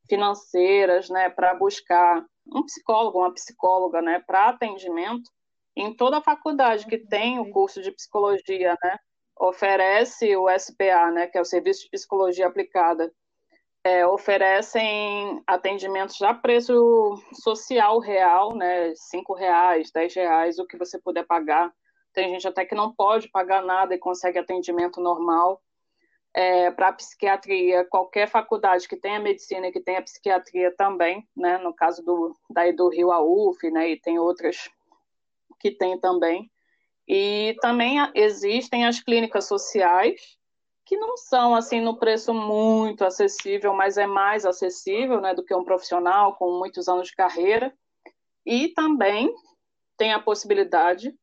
financeiras, 0.08 1.08
né, 1.08 1.28
para 1.28 1.54
buscar 1.54 2.24
um 2.46 2.62
psicólogo, 2.64 3.18
uma 3.18 3.32
psicóloga, 3.32 4.00
né, 4.00 4.22
para 4.26 4.48
atendimento, 4.48 5.30
em 5.76 5.94
toda 5.94 6.18
a 6.18 6.22
faculdade 6.22 6.86
que 6.86 6.98
tem 6.98 7.38
o 7.38 7.50
curso 7.50 7.82
de 7.82 7.92
psicologia, 7.92 8.76
né, 8.82 8.98
oferece 9.40 10.36
o 10.36 10.48
SPA, 10.58 11.10
né, 11.10 11.26
que 11.26 11.38
é 11.38 11.40
o 11.40 11.44
Serviço 11.44 11.84
de 11.84 11.90
Psicologia 11.90 12.46
Aplicada, 12.46 13.12
é, 13.84 14.06
oferecem 14.06 15.42
atendimentos 15.46 16.20
a 16.22 16.34
preço 16.34 17.14
social 17.32 18.00
real, 18.00 18.54
né, 18.54 18.92
cinco 18.94 19.34
reais, 19.34 19.90
dez 19.90 20.14
reais, 20.14 20.58
o 20.58 20.66
que 20.66 20.76
você 20.76 20.98
puder 20.98 21.24
pagar. 21.24 21.72
Tem 22.12 22.28
gente 22.30 22.48
até 22.48 22.64
que 22.64 22.74
não 22.74 22.92
pode 22.92 23.28
pagar 23.28 23.62
nada 23.62 23.94
e 23.94 23.98
consegue 23.98 24.38
atendimento 24.38 25.00
normal 25.00 25.62
é, 26.34 26.70
para 26.70 26.92
psiquiatria, 26.92 27.84
qualquer 27.84 28.28
faculdade 28.28 28.88
que 28.88 28.96
tenha 28.96 29.18
medicina 29.18 29.68
e 29.68 29.72
que 29.72 29.80
tenha 29.80 30.02
psiquiatria 30.02 30.74
também, 30.76 31.26
né? 31.36 31.58
No 31.58 31.74
caso 31.74 32.02
do, 32.04 32.34
daí 32.50 32.72
do 32.72 32.88
Rio 32.88 33.10
a 33.10 33.20
UF, 33.20 33.70
né? 33.70 33.90
E 33.90 34.00
tem 34.00 34.18
outras 34.18 34.70
que 35.58 35.70
tem 35.70 35.98
também. 35.98 36.50
E 37.08 37.56
também 37.62 37.96
existem 38.14 38.86
as 38.86 39.00
clínicas 39.00 39.46
sociais, 39.46 40.20
que 40.84 40.96
não 40.96 41.16
são 41.16 41.54
assim 41.54 41.80
no 41.80 41.98
preço 41.98 42.34
muito 42.34 43.04
acessível, 43.04 43.72
mas 43.72 43.96
é 43.96 44.06
mais 44.06 44.44
acessível, 44.44 45.20
né, 45.20 45.34
do 45.34 45.42
que 45.42 45.54
um 45.54 45.64
profissional 45.64 46.36
com 46.36 46.58
muitos 46.58 46.86
anos 46.86 47.08
de 47.08 47.16
carreira. 47.16 47.72
E 48.44 48.68
também 48.68 49.34
tem 49.96 50.12
a 50.12 50.20
possibilidade 50.20 51.14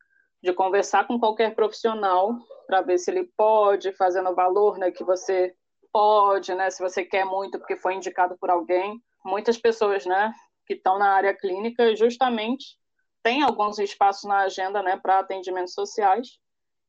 de 0.42 0.54
conversar 0.54 1.08
com 1.08 1.20
qualquer 1.20 1.56
profissional 1.56 2.36
para 2.68 2.82
ver 2.82 2.98
se 2.98 3.12
ele 3.12 3.30
pode, 3.38 3.92
fazendo 3.94 4.30
o 4.30 4.36
valor 4.36 4.78
né, 4.78 4.92
que 4.92 5.04
você 5.04 5.56
pode, 5.92 6.54
né, 6.54 6.70
se 6.70 6.82
você 6.82 7.06
quer 7.06 7.26
muito 7.26 7.60
porque 7.60 7.78
foi 7.78 7.94
indicado 7.94 8.36
por 8.40 8.50
alguém. 8.50 9.00
Muitas 9.24 9.58
pessoas 9.58 10.06
né, 10.06 10.34
que 10.66 10.74
estão 10.74 10.98
na 10.98 11.12
área 11.12 11.34
clínica 11.36 11.96
justamente 11.96 12.78
têm 13.26 13.42
alguns 13.42 13.80
espaços 13.80 14.24
na 14.26 14.42
agenda 14.42 14.84
né, 14.84 14.98
para 14.98 15.18
atendimentos 15.18 15.74
sociais. 15.74 16.38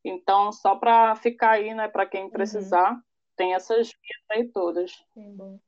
Então, 0.05 0.53
só 0.53 0.77
para 0.77 1.17
ficar 1.17 1.53
aí, 1.53 1.73
né, 1.73 1.89
para 1.89 2.05
quem 2.05 2.25
uhum. 2.25 2.31
precisar, 2.31 2.93
uhum. 2.93 3.01
tem 3.35 3.55
essas 3.55 3.87
vias 3.89 4.25
aí 4.31 4.45
todas. 4.53 4.93
Sim, 5.15 5.59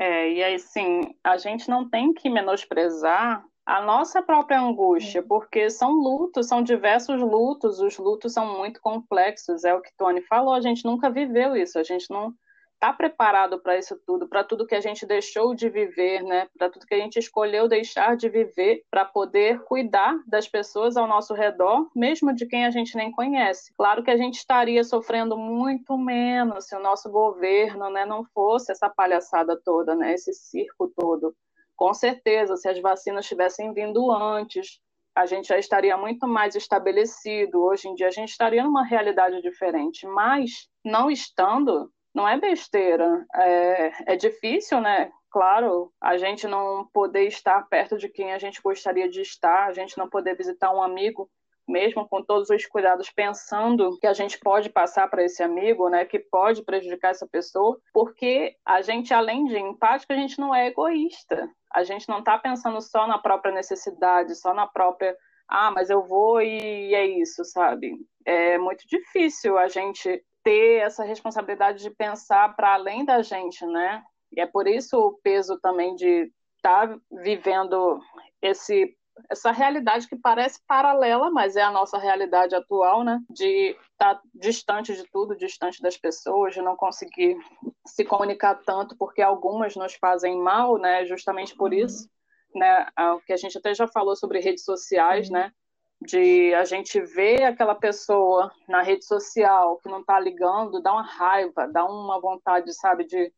é, 0.00 0.30
e 0.30 0.44
aí, 0.44 0.60
sim, 0.60 1.12
a 1.24 1.36
gente 1.36 1.68
não 1.68 1.90
tem 1.90 2.14
que 2.14 2.30
menosprezar 2.30 3.44
a 3.66 3.82
nossa 3.82 4.22
própria 4.22 4.60
angústia, 4.60 5.24
porque 5.24 5.68
são 5.68 5.90
lutos, 5.90 6.46
são 6.46 6.62
diversos 6.62 7.20
lutos, 7.20 7.80
os 7.80 7.98
lutos 7.98 8.32
são 8.32 8.56
muito 8.56 8.80
complexos, 8.80 9.64
é 9.64 9.74
o 9.74 9.82
que 9.82 9.90
Tony 9.98 10.22
falou, 10.22 10.54
a 10.54 10.60
gente 10.60 10.84
nunca 10.84 11.10
viveu 11.10 11.56
isso, 11.56 11.80
a 11.80 11.82
gente 11.82 12.08
não 12.10 12.32
está 12.78 12.92
preparado 12.92 13.60
para 13.60 13.76
isso 13.76 14.00
tudo, 14.06 14.28
para 14.28 14.44
tudo 14.44 14.66
que 14.66 14.74
a 14.74 14.80
gente 14.80 15.04
deixou 15.04 15.52
de 15.54 15.68
viver, 15.68 16.22
né? 16.22 16.48
Para 16.56 16.70
tudo 16.70 16.86
que 16.86 16.94
a 16.94 16.98
gente 16.98 17.18
escolheu 17.18 17.66
deixar 17.66 18.16
de 18.16 18.28
viver, 18.28 18.84
para 18.88 19.04
poder 19.04 19.60
cuidar 19.64 20.16
das 20.26 20.46
pessoas 20.46 20.96
ao 20.96 21.06
nosso 21.06 21.34
redor, 21.34 21.88
mesmo 21.94 22.32
de 22.32 22.46
quem 22.46 22.64
a 22.64 22.70
gente 22.70 22.96
nem 22.96 23.10
conhece. 23.10 23.72
Claro 23.76 24.02
que 24.02 24.10
a 24.10 24.16
gente 24.16 24.36
estaria 24.36 24.84
sofrendo 24.84 25.36
muito 25.36 25.98
menos 25.98 26.66
se 26.66 26.76
o 26.76 26.80
nosso 26.80 27.10
governo, 27.10 27.90
né, 27.90 28.06
não 28.06 28.24
fosse 28.24 28.70
essa 28.70 28.88
palhaçada 28.88 29.60
toda, 29.64 29.94
né? 29.96 30.14
Esse 30.14 30.32
circo 30.32 30.88
todo 30.96 31.34
com 31.78 31.94
certeza, 31.94 32.56
se 32.56 32.68
as 32.68 32.80
vacinas 32.80 33.24
tivessem 33.24 33.72
vindo 33.72 34.10
antes, 34.10 34.80
a 35.14 35.26
gente 35.26 35.46
já 35.46 35.58
estaria 35.58 35.96
muito 35.96 36.26
mais 36.26 36.56
estabelecido. 36.56 37.62
Hoje 37.62 37.88
em 37.88 37.94
dia, 37.94 38.08
a 38.08 38.10
gente 38.10 38.30
estaria 38.30 38.64
numa 38.64 38.84
realidade 38.84 39.40
diferente. 39.40 40.04
Mas, 40.04 40.68
não 40.84 41.08
estando, 41.08 41.88
não 42.14 42.28
é 42.28 42.38
besteira. 42.38 43.26
É, 43.34 44.12
é 44.12 44.16
difícil, 44.16 44.80
né? 44.80 45.10
Claro, 45.30 45.92
a 46.00 46.16
gente 46.16 46.46
não 46.46 46.86
poder 46.92 47.26
estar 47.26 47.62
perto 47.68 47.98
de 47.98 48.08
quem 48.08 48.32
a 48.32 48.38
gente 48.38 48.62
gostaria 48.62 49.08
de 49.08 49.20
estar, 49.20 49.66
a 49.66 49.72
gente 49.72 49.98
não 49.98 50.08
poder 50.08 50.34
visitar 50.34 50.74
um 50.74 50.82
amigo 50.82 51.28
mesmo 51.68 52.08
com 52.08 52.22
todos 52.22 52.48
os 52.48 52.66
cuidados, 52.66 53.10
pensando 53.10 53.98
que 53.98 54.06
a 54.06 54.14
gente 54.14 54.38
pode 54.40 54.70
passar 54.70 55.08
para 55.08 55.22
esse 55.22 55.42
amigo, 55.42 55.88
né, 55.90 56.04
que 56.04 56.18
pode 56.18 56.64
prejudicar 56.64 57.10
essa 57.10 57.28
pessoa, 57.28 57.78
porque 57.92 58.56
a 58.64 58.80
gente, 58.80 59.12
além 59.12 59.44
de 59.44 59.58
empático, 59.58 60.12
a 60.12 60.16
gente 60.16 60.40
não 60.40 60.54
é 60.54 60.68
egoísta. 60.68 61.48
A 61.70 61.84
gente 61.84 62.08
não 62.08 62.20
está 62.20 62.38
pensando 62.38 62.80
só 62.80 63.06
na 63.06 63.18
própria 63.18 63.52
necessidade, 63.52 64.34
só 64.34 64.54
na 64.54 64.66
própria, 64.66 65.14
ah, 65.46 65.70
mas 65.70 65.90
eu 65.90 66.02
vou 66.02 66.40
e 66.40 66.94
é 66.94 67.06
isso, 67.06 67.44
sabe? 67.44 67.92
É 68.24 68.56
muito 68.56 68.86
difícil 68.88 69.58
a 69.58 69.68
gente 69.68 70.22
ter 70.48 70.80
essa 70.80 71.04
responsabilidade 71.04 71.82
de 71.82 71.90
pensar 71.90 72.56
para 72.56 72.72
além 72.72 73.04
da 73.04 73.20
gente, 73.20 73.66
né? 73.66 74.02
E 74.34 74.40
é 74.40 74.46
por 74.46 74.66
isso 74.66 74.98
o 74.98 75.18
peso 75.22 75.60
também 75.60 75.94
de 75.94 76.32
estar 76.56 76.88
tá 76.88 76.98
vivendo 77.22 78.00
esse 78.40 78.96
essa 79.28 79.50
realidade 79.50 80.08
que 80.08 80.14
parece 80.16 80.60
paralela, 80.64 81.28
mas 81.28 81.56
é 81.56 81.60
a 81.60 81.72
nossa 81.72 81.98
realidade 81.98 82.54
atual, 82.54 83.04
né? 83.04 83.20
De 83.28 83.76
estar 83.92 84.14
tá 84.14 84.22
distante 84.32 84.94
de 84.94 85.04
tudo, 85.10 85.36
distante 85.36 85.82
das 85.82 85.98
pessoas, 85.98 86.54
de 86.54 86.62
não 86.62 86.76
conseguir 86.76 87.36
se 87.84 88.04
comunicar 88.04 88.54
tanto, 88.64 88.96
porque 88.96 89.20
algumas 89.20 89.76
nos 89.76 89.94
fazem 89.96 90.38
mal, 90.38 90.78
né? 90.78 91.04
Justamente 91.04 91.54
por 91.56 91.74
isso, 91.74 92.08
né? 92.54 92.86
O 93.16 93.20
que 93.20 93.34
a 93.34 93.36
gente 93.36 93.58
até 93.58 93.74
já 93.74 93.86
falou 93.88 94.16
sobre 94.16 94.40
redes 94.40 94.64
sociais, 94.64 95.28
né? 95.28 95.52
De 96.00 96.54
a 96.54 96.64
gente 96.64 97.00
ver 97.00 97.42
aquela 97.42 97.74
pessoa 97.74 98.52
na 98.68 98.82
rede 98.82 99.04
social 99.04 99.78
que 99.78 99.88
não 99.88 100.00
está 100.00 100.18
ligando, 100.20 100.80
dá 100.80 100.92
uma 100.92 101.02
raiva, 101.02 101.66
dá 101.66 101.84
uma 101.84 102.20
vontade, 102.20 102.72
sabe, 102.72 103.04
de 103.04 103.32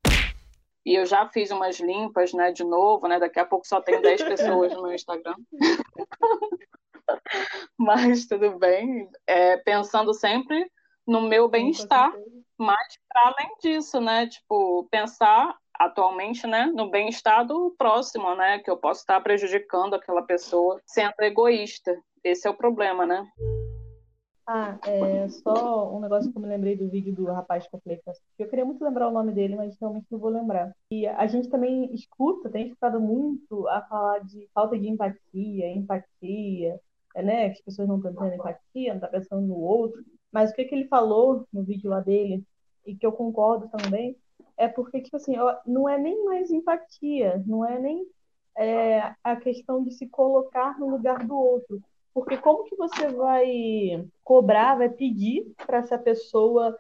e 0.85 0.95
eu 0.95 1.05
já 1.05 1.29
fiz 1.29 1.51
umas 1.51 1.79
limpas, 1.79 2.33
né, 2.33 2.53
de 2.53 2.65
novo, 2.65 3.07
né? 3.07 3.19
Daqui 3.19 3.39
a 3.39 3.45
pouco 3.45 3.67
só 3.67 3.81
tem 3.81 4.01
10 4.01 4.23
pessoas 4.23 4.73
no 4.73 4.83
meu 4.83 4.95
Instagram. 4.95 5.37
Mas 7.77 8.27
tudo 8.27 8.59
bem. 8.59 9.09
É, 9.27 9.59
pensando 9.59 10.15
sempre 10.15 10.71
no 11.07 11.21
meu 11.21 11.49
bem-estar. 11.49 12.13
Mas 12.57 12.99
para 13.09 13.35
além 13.35 13.51
disso, 13.61 14.01
né? 14.01 14.27
Tipo, 14.27 14.89
pensar 14.91 15.55
atualmente, 15.75 16.47
né, 16.47 16.67
no 16.67 16.91
bem-estar 16.91 17.47
do 17.47 17.75
próximo, 17.79 18.35
né? 18.35 18.59
Que 18.59 18.71
eu 18.71 18.77
posso 18.77 19.01
estar 19.01 19.21
prejudicando 19.21 19.95
aquela 19.95 20.23
pessoa 20.23 20.81
sendo 20.87 21.15
egoísta. 21.21 21.99
Esse 22.23 22.47
é 22.47 22.51
o 22.51 22.57
problema, 22.57 23.07
né? 23.07 23.27
Ah, 24.47 24.79
é 24.85 25.29
só 25.29 25.95
um 25.95 26.01
negócio 26.01 26.31
que 26.31 26.37
eu 26.37 26.43
me 26.43 26.49
lembrei 26.49 26.77
do 26.77 26.91
vídeo 26.91 27.15
do 27.15 27.25
rapaz 27.27 27.67
com 27.69 27.81
flexião. 27.81 28.13
Eu 28.39 28.49
queria 28.49 28.65
muito 28.65 28.85
lembrar 28.85 29.09
o 29.09 29.13
nome 29.13 29.33
dele, 29.33 29.55
mas 29.55 29.79
realmente 29.81 30.07
não 30.11 30.19
vou 30.19 30.29
lembrar. 30.29 30.75
E 30.91 31.07
a 31.07 31.27
gente 31.27 31.49
também 31.49 31.95
escuta, 31.95 32.51
tem 32.51 32.67
escutado 32.67 33.01
muito 33.01 33.69
a 33.69 33.81
falar 33.83 34.19
de 34.25 34.49
falta 34.53 34.77
de 34.79 34.89
empatia, 34.89 35.73
empatia, 35.73 36.81
né? 37.15 37.51
Que 37.51 37.59
as 37.59 37.61
pessoas 37.61 37.89
não 37.89 37.97
estão 37.97 38.13
tendo 38.13 38.35
empatia, 38.35 38.89
não 38.89 38.97
estão 38.97 39.11
tá 39.11 39.19
pensando 39.19 39.47
no 39.47 39.57
outro. 39.57 40.05
Mas 40.33 40.51
o 40.51 40.55
que, 40.55 40.65
que 40.65 40.75
ele 40.75 40.89
falou 40.89 41.47
no 41.53 41.63
vídeo 41.63 41.89
lá 41.89 42.01
dele, 42.01 42.45
e 42.85 42.95
que 42.95 43.07
eu 43.07 43.13
concordo 43.13 43.69
também, 43.69 44.17
é 44.59 44.69
porque, 44.69 45.01
tipo 45.01 45.17
assim, 45.17 45.37
não 45.65 45.89
é 45.89 45.97
nem 45.97 46.25
mais 46.25 46.51
empatia, 46.51 47.43
não 47.47 47.65
é 47.65 47.79
nem 47.79 48.05
é, 48.59 49.15
a 49.23 49.37
questão 49.37 49.83
de 49.83 49.93
se 49.93 50.09
colocar 50.09 50.79
no 50.79 50.91
lugar 50.91 51.25
do 51.25 51.37
outro 51.37 51.81
porque 52.13 52.37
como 52.37 52.65
que 52.65 52.77
você 52.77 53.09
vai 53.09 54.07
cobrar, 54.25 54.77
vai 54.77 54.89
pedir 54.89 55.53
para 55.67 55.79
essa 55.79 55.99
pessoa 55.99 56.77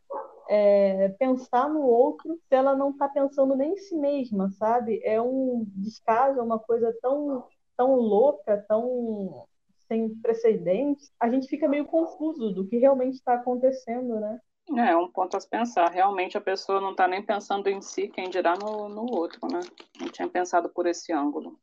é, 0.48 1.10
pensar 1.10 1.68
no 1.68 1.82
outro 1.82 2.34
se 2.48 2.54
ela 2.54 2.74
não 2.74 2.90
está 2.90 3.08
pensando 3.08 3.54
nem 3.54 3.72
em 3.72 3.76
si 3.76 3.96
mesma, 3.96 4.50
sabe? 4.50 5.00
É 5.04 5.22
um 5.22 5.64
descaso, 5.76 6.40
é 6.40 6.42
uma 6.42 6.58
coisa 6.58 6.92
tão, 7.00 7.44
tão 7.76 7.94
louca, 7.94 8.64
tão 8.68 9.46
sem 9.86 10.08
precedentes. 10.16 11.12
A 11.20 11.28
gente 11.30 11.46
fica 11.46 11.68
meio 11.68 11.84
confuso 11.84 12.50
do 12.52 12.66
que 12.66 12.78
realmente 12.78 13.14
está 13.14 13.34
acontecendo, 13.34 14.18
né? 14.18 14.40
É, 14.76 14.96
um 14.96 15.10
ponto 15.10 15.36
a 15.36 15.40
se 15.40 15.48
pensar. 15.48 15.90
Realmente 15.90 16.36
a 16.36 16.40
pessoa 16.40 16.80
não 16.80 16.92
está 16.92 17.06
nem 17.06 17.24
pensando 17.24 17.68
em 17.68 17.80
si, 17.80 18.08
quem 18.08 18.28
dirá 18.28 18.54
no, 18.56 18.88
no 18.88 19.02
outro, 19.16 19.40
né? 19.50 19.60
Não 20.00 20.08
tinha 20.08 20.28
pensado 20.28 20.68
por 20.68 20.86
esse 20.86 21.12
ângulo. 21.12 21.56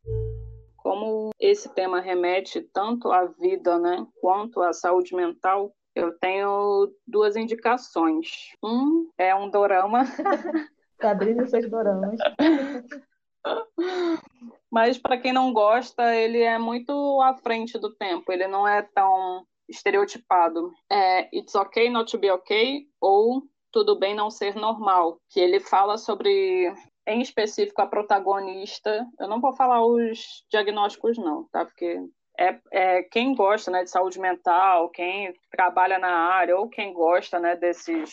Como 0.88 1.32
esse 1.38 1.68
tema 1.68 2.00
remete 2.00 2.62
tanto 2.62 3.12
à 3.12 3.26
vida, 3.26 3.78
né, 3.78 4.08
quanto 4.22 4.62
à 4.62 4.72
saúde 4.72 5.14
mental, 5.14 5.76
eu 5.94 6.18
tenho 6.18 6.90
duas 7.06 7.36
indicações. 7.36 8.54
Um 8.64 9.12
é 9.18 9.36
um 9.36 9.50
dorama. 9.50 10.06
Sabrina 11.02 11.44
e 11.44 11.48
seus 11.50 11.70
doramas. 11.70 12.18
Mas 14.72 14.98
para 14.98 15.18
quem 15.18 15.34
não 15.34 15.52
gosta, 15.52 16.16
ele 16.16 16.42
é 16.42 16.58
muito 16.58 17.22
à 17.22 17.36
frente 17.36 17.78
do 17.78 17.94
tempo. 17.94 18.32
Ele 18.32 18.48
não 18.48 18.66
é 18.66 18.82
tão 18.82 19.46
estereotipado. 19.68 20.72
É 20.90 21.28
It's 21.38 21.54
Okay 21.54 21.90
Not 21.90 22.10
to 22.10 22.18
Be 22.18 22.32
Okay 22.32 22.88
ou 23.02 23.44
Tudo 23.74 24.00
Bem 24.00 24.16
Não 24.16 24.32
Ser 24.32 24.56
Normal, 24.56 25.20
que 25.30 25.42
ele 25.42 25.60
fala 25.60 25.98
sobre, 25.98 26.74
em 27.08 27.22
específico, 27.22 27.82
a 27.82 27.88
protagonista. 27.88 29.08
Eu 29.20 29.28
não 29.28 29.42
vou 29.42 29.56
falar 29.56 29.84
os 29.86 30.44
diagnósticos, 30.52 31.18
não, 31.18 31.46
tá? 31.52 31.66
Porque 31.66 32.00
é, 32.38 32.60
é, 32.72 33.04
quem 33.04 33.34
gosta 33.34 33.72
né, 33.72 33.84
de 33.84 33.90
saúde 33.90 34.20
mental, 34.20 34.90
quem 34.90 35.34
trabalha 35.50 35.98
na 35.98 36.12
área 36.12 36.58
ou 36.58 36.70
quem 36.70 36.94
gosta 36.94 37.40
né, 37.40 37.56
desses 37.56 38.12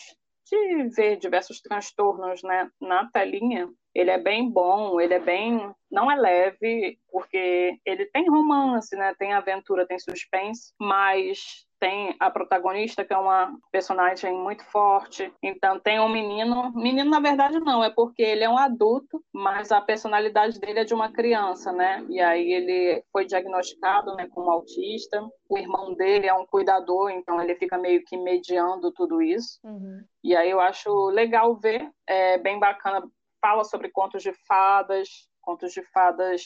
de 0.49 0.89
ver 0.95 1.17
diversos 1.17 1.59
transtornos 1.59 2.43
né, 2.43 2.69
na 2.79 3.09
telinha, 3.11 3.67
ele 3.93 4.11
é 4.11 4.17
bem 4.17 4.49
bom, 4.49 4.99
ele 4.99 5.13
é 5.13 5.19
bem. 5.19 5.73
Não 5.89 6.11
é 6.11 6.15
leve, 6.15 6.99
porque 7.09 7.79
ele 7.85 8.05
tem 8.07 8.29
romance, 8.29 8.95
né? 8.95 9.15
Tem 9.17 9.33
aventura, 9.33 9.87
tem 9.87 9.97
suspense, 9.97 10.73
mas 10.79 11.64
tem 11.79 12.15
a 12.19 12.29
protagonista, 12.29 13.03
que 13.03 13.13
é 13.13 13.17
uma 13.17 13.57
personagem 13.71 14.33
muito 14.33 14.63
forte. 14.65 15.31
Então 15.41 15.79
tem 15.79 15.99
um 15.99 16.09
menino. 16.09 16.71
Menino, 16.73 17.09
na 17.09 17.19
verdade, 17.19 17.59
não, 17.59 17.83
é 17.83 17.89
porque 17.89 18.21
ele 18.21 18.43
é 18.43 18.49
um 18.49 18.57
adulto, 18.57 19.23
mas 19.33 19.71
a 19.71 19.81
personalidade 19.81 20.59
dele 20.59 20.79
é 20.79 20.83
de 20.83 20.93
uma 20.93 21.11
criança, 21.11 21.71
né? 21.71 22.05
E 22.09 22.19
aí 22.19 22.51
ele 22.51 23.03
foi 23.11 23.25
diagnosticado 23.25 24.15
né, 24.15 24.27
como 24.31 24.49
autista. 24.49 25.21
O 25.49 25.57
irmão 25.57 25.93
dele 25.93 26.27
é 26.27 26.33
um 26.33 26.45
cuidador, 26.45 27.11
então 27.11 27.41
ele 27.41 27.55
fica 27.55 27.77
meio 27.77 28.03
que 28.05 28.17
mediando 28.17 28.91
tudo 28.91 29.21
isso. 29.21 29.59
Uhum. 29.63 30.03
E 30.23 30.35
aí 30.35 30.49
eu 30.49 30.59
acho 30.59 31.07
legal 31.09 31.55
ver, 31.55 31.89
é 32.07 32.37
bem 32.37 32.59
bacana 32.59 33.03
fala 33.45 33.63
sobre 33.63 33.91
contos 33.91 34.23
de 34.23 34.33
fadas, 34.47 35.07
contos 35.39 35.71
de 35.71 35.83
fadas 35.91 36.41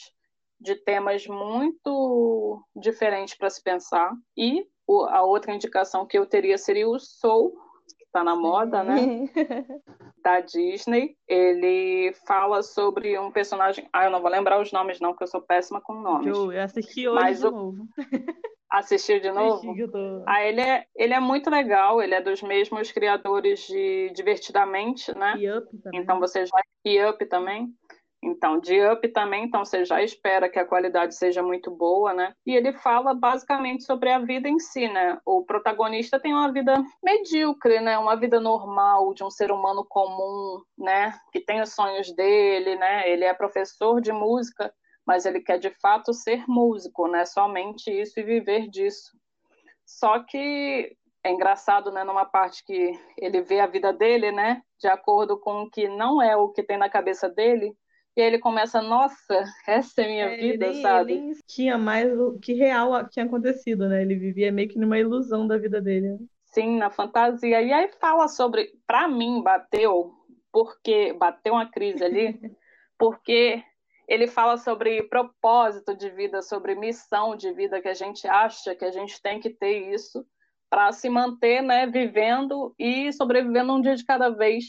de 0.60 0.76
temas 0.76 1.26
muito 1.26 2.62
diferentes 2.76 3.38
para 3.38 3.50
se 3.50 3.64
pensar. 3.64 4.12
E 4.36 4.66
a 5.10 5.24
outra 5.24 5.54
indicação 5.54 6.06
que 6.06 6.18
eu 6.18 6.26
teria 6.26 6.58
seria 6.58 6.88
o 6.88 7.00
Soul, 7.00 7.52
que 7.98 8.06
está 8.06 8.24
na 8.24 8.36
moda, 8.36 8.84
né? 8.84 8.96
da 10.24 10.40
Disney. 10.42 11.16
Ele 11.28 12.14
fala 12.26 12.62
sobre 12.62 13.18
um 13.18 13.32
personagem. 13.32 13.88
Ah, 13.94 14.06
eu 14.06 14.12
não 14.12 14.22
vou 14.22 14.30
lembrar 14.30 14.62
os 14.62 14.72
nomes, 14.72 15.00
não, 15.00 15.12
porque 15.12 15.24
eu 15.24 15.28
sou 15.28 15.42
péssima 15.42 15.82
com 15.82 15.94
nomes. 15.94 16.28
Eu 16.28 16.50
assisti 16.62 17.08
hoje 17.08 17.22
Mas 17.22 17.40
de 17.40 17.48
o... 17.48 17.52
novo. 17.52 17.88
Assistiu 18.70 19.20
de 19.20 19.32
novo? 19.32 19.62
Tô... 19.92 20.24
Ah, 20.28 20.44
ele 20.44 20.62
é, 20.62 20.86
ele 20.96 21.12
é 21.12 21.20
muito 21.20 21.50
legal, 21.50 22.04
ele 22.04 22.14
é 22.14 22.22
dos 22.22 22.44
mesmos 22.44 22.92
criadores 22.92 23.62
de 23.62 24.12
Divertidamente, 24.14 25.12
né? 25.18 25.34
E 25.40 25.52
Up 25.52 25.76
também. 25.80 26.00
Então 26.00 26.20
você 26.20 26.46
já. 26.46 26.62
E 26.86 27.04
Up 27.04 27.26
também. 27.26 27.74
Então, 28.22 28.60
de 28.60 28.86
Up 28.86 29.08
também, 29.10 29.46
então 29.46 29.64
você 29.64 29.86
já 29.86 30.04
espera 30.04 30.50
que 30.50 30.60
a 30.60 30.66
qualidade 30.66 31.16
seja 31.16 31.42
muito 31.42 31.72
boa, 31.72 32.14
né? 32.14 32.34
E 32.46 32.54
ele 32.54 32.74
fala 32.74 33.14
basicamente 33.14 33.86
sobre 33.86 34.12
a 34.12 34.20
vida 34.20 34.50
em 34.50 34.60
si, 34.60 34.90
né? 34.90 35.18
O 35.26 35.46
protagonista 35.46 36.20
tem 36.20 36.34
uma 36.34 36.52
vida 36.52 36.84
medíocre, 37.02 37.80
né? 37.80 37.98
Uma 37.98 38.16
vida 38.16 38.40
normal 38.40 39.14
de 39.14 39.24
um 39.24 39.30
ser 39.30 39.52
humano 39.52 39.86
comum, 39.88 40.62
né? 40.78 41.18
Que 41.32 41.40
tem 41.40 41.62
os 41.62 41.74
sonhos 41.74 42.14
dele, 42.14 42.76
né? 42.76 43.10
Ele 43.10 43.24
é 43.24 43.34
professor 43.34 44.02
de 44.02 44.12
música 44.12 44.74
mas 45.10 45.26
ele 45.26 45.42
quer 45.42 45.58
de 45.58 45.72
fato 45.82 46.14
ser 46.14 46.46
músico, 46.48 47.08
né? 47.08 47.26
Somente 47.26 47.90
isso 47.90 48.20
e 48.20 48.24
viver 48.24 48.68
disso. 48.68 49.18
Só 49.84 50.20
que 50.20 50.96
é 51.24 51.32
engraçado, 51.32 51.92
né? 51.92 52.04
Numa 52.04 52.26
parte 52.26 52.64
que 52.64 52.92
ele 53.18 53.42
vê 53.42 53.60
a 53.60 53.66
vida 53.66 53.92
dele, 53.92 54.32
né? 54.32 54.62
De 54.80 54.88
acordo 54.88 55.40
com 55.40 55.64
o 55.64 55.70
que 55.72 55.88
não 55.88 56.22
é 56.22 56.38
o 56.38 56.50
que 56.50 56.62
tem 56.62 56.78
na 56.78 56.92
cabeça 56.92 57.28
dele. 57.28 57.76
E 58.20 58.22
aí 58.22 58.28
ele 58.28 58.40
começa, 58.40 58.82
nossa, 58.82 59.46
essa 59.66 60.02
é 60.02 60.06
minha 60.06 60.26
é, 60.26 60.36
vida, 60.36 60.66
ele, 60.66 60.82
sabe? 60.82 61.14
Ele 61.14 61.22
nem 61.22 61.36
tinha 61.48 61.78
mais 61.78 62.12
o 62.20 62.38
que 62.38 62.52
real 62.52 63.08
tinha 63.08 63.24
acontecido, 63.24 63.88
né? 63.88 64.02
Ele 64.02 64.14
vivia 64.14 64.52
meio 64.52 64.68
que 64.68 64.78
numa 64.78 65.00
ilusão 65.00 65.48
da 65.48 65.58
vida 65.58 65.82
dele. 65.82 66.18
Sim, 66.44 66.78
na 66.78 66.90
fantasia. 66.90 67.62
E 67.62 67.72
aí 67.72 67.88
fala 67.94 68.28
sobre, 68.28 68.74
para 68.86 69.08
mim, 69.08 69.42
bateu, 69.42 70.12
porque 70.52 71.14
bateu 71.14 71.54
uma 71.54 71.72
crise 71.72 72.04
ali, 72.04 72.38
porque 73.00 73.64
ele 74.06 74.28
fala 74.28 74.58
sobre 74.58 75.02
propósito 75.04 75.96
de 75.96 76.10
vida, 76.10 76.42
sobre 76.42 76.76
missão 76.76 77.38
de 77.38 77.54
vida, 77.54 77.82
que 77.82 77.88
a 77.88 77.94
gente 77.94 78.28
acha 78.28 78.76
que 78.76 78.84
a 78.84 78.92
gente 78.92 79.22
tem 79.22 79.40
que 79.40 79.50
ter 79.50 79.94
isso 79.94 80.26
para 80.70 80.92
se 80.92 81.10
manter 81.10 81.62
né, 81.62 81.88
vivendo 81.88 82.76
e 82.78 83.14
sobrevivendo 83.14 83.74
um 83.74 83.80
dia 83.82 83.96
de 83.96 84.04
cada 84.04 84.28
vez. 84.28 84.66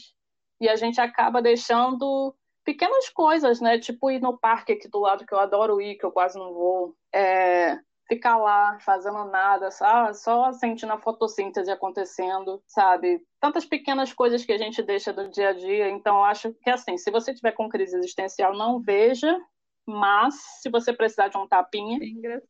E 0.61 0.69
a 0.69 0.77
gente 0.77 1.01
acaba 1.01 1.41
deixando 1.41 2.33
pequenas 2.63 3.09
coisas, 3.09 3.59
né? 3.59 3.79
Tipo 3.79 4.11
ir 4.11 4.21
no 4.21 4.37
parque 4.37 4.73
aqui 4.73 4.87
do 4.87 4.99
lado, 4.99 5.25
que 5.25 5.33
eu 5.33 5.39
adoro 5.39 5.81
ir, 5.81 5.97
que 5.97 6.05
eu 6.05 6.11
quase 6.11 6.37
não 6.37 6.53
vou. 6.53 6.95
É, 7.13 7.79
ficar 8.11 8.37
lá 8.37 8.77
fazendo 8.81 9.23
nada, 9.25 9.71
só, 9.71 10.11
só 10.11 10.51
sentindo 10.51 10.91
a 10.91 10.97
fotossíntese 10.97 11.71
acontecendo, 11.71 12.61
sabe? 12.67 13.21
Tantas 13.39 13.65
pequenas 13.65 14.11
coisas 14.11 14.43
que 14.43 14.51
a 14.51 14.57
gente 14.57 14.83
deixa 14.83 15.13
do 15.13 15.29
dia 15.29 15.49
a 15.49 15.53
dia. 15.53 15.89
Então, 15.89 16.17
eu 16.17 16.23
acho 16.25 16.53
que, 16.61 16.69
assim, 16.69 16.97
se 16.97 17.09
você 17.09 17.33
tiver 17.33 17.53
com 17.53 17.69
crise 17.69 17.95
existencial, 17.95 18.53
não 18.53 18.81
veja. 18.81 19.39
Mas, 19.87 20.35
se 20.61 20.69
você 20.69 20.93
precisar 20.93 21.29
de 21.29 21.37
um 21.37 21.47
tapinha, 21.47 21.99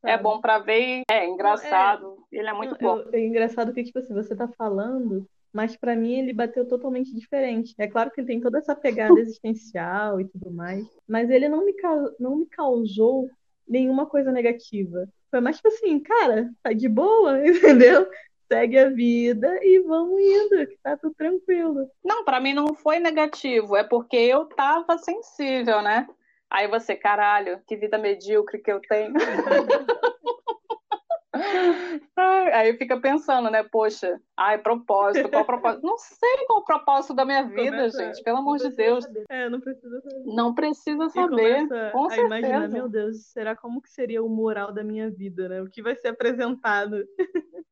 é, 0.03 0.13
é 0.13 0.17
bom 0.17 0.41
para 0.41 0.59
ver. 0.59 1.03
É 1.09 1.27
engraçado. 1.27 2.25
É, 2.31 2.39
ele 2.39 2.49
é 2.49 2.53
muito 2.53 2.75
bom. 2.79 3.03
É 3.13 3.19
engraçado 3.19 3.71
que, 3.71 3.83
tipo 3.83 3.99
assim, 3.99 4.13
você 4.13 4.35
tá 4.35 4.47
falando 4.57 5.27
mas 5.53 5.75
para 5.75 5.95
mim 5.95 6.13
ele 6.13 6.33
bateu 6.33 6.65
totalmente 6.67 7.13
diferente. 7.13 7.73
É 7.77 7.87
claro 7.87 8.11
que 8.11 8.21
ele 8.21 8.27
tem 8.27 8.41
toda 8.41 8.59
essa 8.59 8.75
pegada 8.75 9.17
existencial 9.19 10.19
e 10.19 10.25
tudo 10.25 10.51
mais, 10.51 10.85
mas 11.07 11.29
ele 11.29 11.49
não 11.49 11.65
me, 11.65 11.73
não 12.19 12.37
me 12.37 12.45
causou 12.45 13.29
nenhuma 13.67 14.05
coisa 14.05 14.31
negativa. 14.31 15.07
Foi 15.29 15.39
mais 15.39 15.57
tipo 15.57 15.69
assim, 15.69 15.99
cara, 15.99 16.51
tá 16.61 16.73
de 16.73 16.89
boa, 16.89 17.39
entendeu? 17.47 18.09
Segue 18.51 18.77
a 18.77 18.89
vida 18.89 19.59
e 19.63 19.79
vamos 19.79 20.19
indo, 20.19 20.67
que 20.67 20.77
tá 20.83 20.97
tudo 20.97 21.15
tranquilo. 21.15 21.89
Não, 22.03 22.25
para 22.25 22.41
mim 22.41 22.53
não 22.53 22.73
foi 22.75 22.99
negativo, 22.99 23.77
é 23.77 23.83
porque 23.83 24.17
eu 24.17 24.45
tava 24.45 24.97
sensível, 24.97 25.81
né? 25.81 26.05
Aí 26.49 26.67
você, 26.67 26.95
caralho, 26.95 27.61
que 27.65 27.77
vida 27.77 27.97
medíocre 27.97 28.59
que 28.61 28.69
eu 28.69 28.81
tenho. 28.81 29.13
Aí 32.53 32.77
fica 32.77 32.99
pensando, 32.99 33.49
né? 33.49 33.63
Poxa, 33.63 34.19
ai, 34.37 34.57
propósito, 34.57 35.29
qual 35.29 35.45
propósito? 35.45 35.85
Não 35.85 35.97
sei 35.97 36.45
qual 36.45 36.59
o 36.59 36.65
propósito 36.65 37.13
da 37.13 37.23
minha 37.23 37.43
vida, 37.43 37.71
começa, 37.71 38.03
gente, 38.03 38.23
pelo 38.23 38.39
amor 38.39 38.57
de 38.57 38.69
Deus. 38.69 39.05
É, 39.29 39.49
não 39.49 39.61
precisa 39.61 40.01
saber. 40.01 40.23
Não 40.25 40.53
precisa 40.53 41.09
saber. 41.09 41.67
Com 41.91 42.09
certeza. 42.09 42.37
Imagina, 42.37 42.67
meu 42.67 42.89
Deus, 42.89 43.25
será 43.27 43.55
como 43.55 43.81
que 43.81 43.89
seria 43.89 44.21
o 44.21 44.29
moral 44.29 44.73
da 44.73 44.83
minha 44.83 45.09
vida, 45.09 45.47
né? 45.47 45.61
O 45.61 45.69
que 45.69 45.81
vai 45.81 45.95
ser 45.95 46.09
apresentado? 46.09 46.97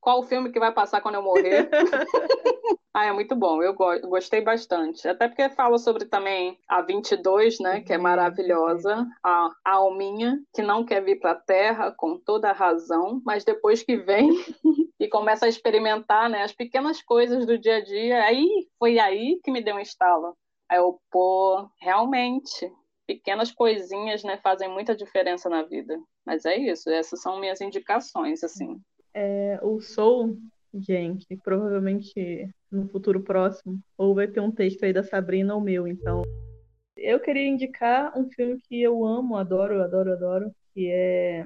Qual 0.10 0.22
o 0.22 0.24
filme 0.24 0.52
que 0.52 0.60
vai 0.60 0.72
passar 0.74 1.02
quando 1.02 1.16
eu 1.16 1.22
morrer? 1.22 1.70
Ah, 2.92 3.06
é 3.06 3.14
muito 3.14 3.36
bom, 3.36 3.62
eu 3.62 3.76
gostei 3.76 4.42
bastante. 4.42 5.08
Até 5.08 5.28
porque 5.28 5.48
fala 5.50 5.78
sobre 5.78 6.06
também 6.06 6.58
a 6.68 6.82
22, 6.82 7.60
né, 7.60 7.82
que 7.82 7.94
é 7.94 8.00
maravilhosa, 8.00 9.08
a, 9.24 9.52
a 9.64 9.74
alminha 9.74 10.40
que 10.56 10.64
não 10.64 10.84
quer 10.84 11.04
vir 11.04 11.20
para 11.20 11.32
a 11.32 11.40
Terra 11.40 11.92
com 11.92 12.18
toda 12.18 12.50
a 12.50 12.54
razão, 12.54 13.22
mas 13.24 13.46
depois 13.46 13.84
que 13.84 13.96
vem 13.96 14.32
e 15.00 15.08
começa 15.08 15.46
a 15.46 15.48
experimentar, 15.48 16.32
né, 16.32 16.42
as 16.42 16.52
pequenas 16.52 17.00
coisas 17.04 17.46
do 17.46 17.60
dia 17.60 17.76
a 17.76 17.84
dia, 17.84 18.24
aí 18.24 18.68
foi 18.80 18.98
aí 18.98 19.40
que 19.44 19.52
me 19.52 19.64
deu 19.64 19.76
um 19.76 19.80
estalo. 19.80 20.36
Aí 20.68 20.80
eu, 20.80 21.00
pô, 21.12 21.70
realmente, 21.80 22.74
pequenas 23.06 23.52
coisinhas, 23.52 24.24
né, 24.24 24.38
fazem 24.38 24.68
muita 24.68 24.96
diferença 24.96 25.48
na 25.48 25.62
vida. 25.62 25.96
Mas 26.26 26.44
é 26.44 26.58
isso, 26.58 26.90
essas 26.90 27.22
são 27.22 27.40
minhas 27.40 27.62
indicações, 27.62 28.44
assim. 28.44 28.82
É, 29.14 29.60
o 29.62 29.80
Soul 29.80 30.38
gente, 30.74 31.26
provavelmente 31.44 32.50
no 32.72 32.88
futuro 32.90 33.22
próximo, 33.22 33.80
ou 33.98 34.14
vai 34.14 34.28
ter 34.28 34.40
um 34.40 34.52
texto 34.52 34.84
aí 34.84 34.94
da 34.94 35.04
Sabrina 35.04 35.56
ou 35.56 35.62
meu, 35.62 35.88
então. 35.88 36.22
Eu 36.96 37.20
queria 37.20 37.48
indicar 37.48 38.18
um 38.18 38.30
filme 38.30 38.60
que 38.62 38.82
eu 38.82 39.06
amo, 39.06 39.38
adoro, 39.38 39.82
adoro, 39.82 40.12
adoro, 40.12 40.52
que 40.74 40.90
é 40.92 41.46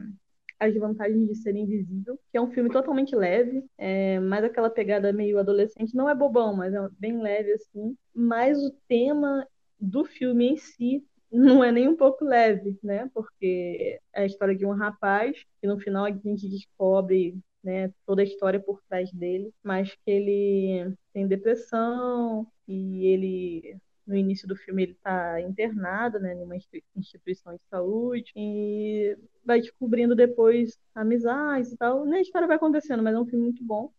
As 0.59 0.75
Vantagens 0.75 1.27
de 1.27 1.35
Ser 1.35 1.55
Invisível, 1.55 2.19
que 2.31 2.37
é 2.37 2.41
um 2.41 2.51
filme 2.51 2.69
totalmente 2.69 3.15
leve, 3.15 3.63
é 3.77 4.19
mais 4.19 4.43
aquela 4.43 4.69
pegada 4.69 5.13
meio 5.13 5.39
adolescente, 5.39 5.95
não 5.95 6.09
é 6.09 6.15
bobão, 6.15 6.55
mas 6.55 6.73
é 6.73 6.89
bem 6.99 7.21
leve 7.21 7.53
assim, 7.53 7.95
mas 8.13 8.57
o 8.61 8.71
tema 8.87 9.47
do 9.79 10.03
filme 10.03 10.49
em 10.49 10.57
si 10.57 11.05
não 11.31 11.63
é 11.63 11.71
nem 11.71 11.87
um 11.87 11.95
pouco 11.95 12.23
leve, 12.23 12.77
né? 12.83 13.09
Porque 13.13 13.99
é 14.13 14.21
a 14.21 14.25
história 14.25 14.55
de 14.55 14.65
um 14.65 14.71
rapaz 14.71 15.43
que 15.59 15.67
no 15.67 15.79
final 15.79 16.05
a 16.05 16.11
gente 16.11 16.47
descobre 16.47 17.35
né, 17.63 17.91
toda 18.05 18.21
a 18.21 18.25
história 18.25 18.59
por 18.59 18.81
trás 18.89 19.11
dele, 19.11 19.53
mas 19.63 19.95
que 19.95 20.11
ele 20.11 20.93
tem 21.13 21.27
depressão 21.27 22.47
e 22.67 23.07
ele 23.07 23.77
no 24.05 24.15
início 24.15 24.47
do 24.47 24.55
filme 24.55 24.83
ele 24.83 24.91
está 24.91 25.39
internado, 25.41 26.19
né, 26.19 26.35
numa 26.35 26.57
instituição 26.95 27.55
de 27.55 27.61
saúde 27.69 28.31
e 28.35 29.17
vai 29.45 29.61
descobrindo 29.61 30.15
depois 30.15 30.77
amizades 30.93 31.71
e 31.71 31.77
tal. 31.77 32.05
Nem 32.05 32.19
a 32.19 32.21
história 32.21 32.47
vai 32.47 32.57
acontecendo, 32.57 33.01
mas 33.01 33.15
é 33.15 33.19
um 33.19 33.25
filme 33.25 33.45
muito 33.45 33.63
bom 33.63 33.91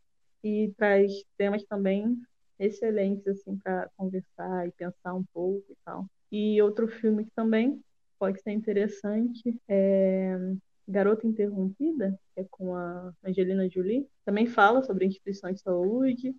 e 0.43 0.73
traz 0.77 1.11
temas 1.39 1.65
também 1.65 2.19
excelentes 2.59 3.27
assim 3.27 3.57
para 3.57 3.91
conversar 3.97 4.69
e 4.69 4.73
pensar 4.73 5.15
um 5.15 5.25
pouco 5.33 5.65
e 5.73 5.77
tal. 5.85 6.07
E 6.31 6.61
outro 6.61 6.87
filme 6.87 7.25
que 7.25 7.31
também 7.31 7.81
pode 8.19 8.41
ser 8.43 8.53
interessante 8.53 9.59
é 9.67 10.37
Garota 10.87 11.27
Interrompida, 11.27 12.19
que 12.35 12.41
é 12.41 12.47
com 12.51 12.75
a 12.75 13.13
Angelina 13.25 13.69
Jolie. 13.69 14.07
Também 14.25 14.47
fala 14.47 14.83
sobre 14.83 15.07
instituições 15.07 15.57
de 15.57 15.63
saúde 15.63 16.35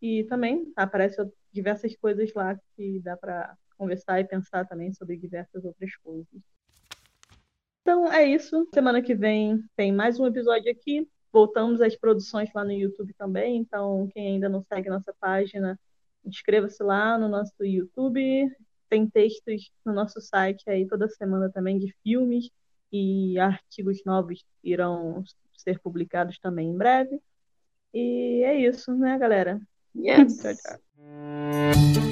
e 0.00 0.24
também 0.24 0.72
aparece 0.76 1.16
diversas 1.52 1.96
coisas 1.96 2.32
lá 2.32 2.58
que 2.76 3.00
dá 3.00 3.16
para 3.16 3.56
conversar 3.76 4.20
e 4.20 4.24
pensar 4.24 4.66
também 4.66 4.92
sobre 4.92 5.16
diversas 5.16 5.64
outras 5.64 5.94
coisas. 5.96 6.42
Então 7.82 8.12
é 8.12 8.24
isso. 8.24 8.68
Semana 8.72 9.02
que 9.02 9.14
vem 9.14 9.64
tem 9.76 9.92
mais 9.92 10.20
um 10.20 10.26
episódio 10.26 10.70
aqui. 10.70 11.08
Voltamos 11.32 11.80
às 11.80 11.96
produções 11.96 12.50
lá 12.54 12.64
no 12.64 12.72
YouTube 12.72 13.12
também. 13.14 13.56
Então, 13.56 14.08
quem 14.12 14.34
ainda 14.34 14.48
não 14.48 14.62
segue 14.62 14.88
nossa 14.88 15.14
página, 15.18 15.78
inscreva-se 16.24 16.82
lá 16.82 17.18
no 17.18 17.28
nosso 17.28 17.64
YouTube. 17.64 18.50
Tem 18.88 19.08
textos 19.08 19.70
no 19.84 19.92
nosso 19.92 20.20
site 20.20 20.68
aí 20.68 20.86
toda 20.86 21.08
semana 21.08 21.50
também 21.50 21.78
de 21.78 21.94
filmes 22.02 22.50
e 22.92 23.38
artigos 23.38 24.02
novos 24.04 24.44
irão 24.62 25.22
ser 25.56 25.78
publicados 25.80 26.38
também 26.38 26.70
em 26.70 26.76
breve. 26.76 27.20
E 27.92 28.42
é 28.44 28.56
isso, 28.56 28.94
né, 28.94 29.18
galera? 29.18 29.60
Yes. 29.96 30.40
tchau, 30.40 30.54
tchau. 30.54 32.07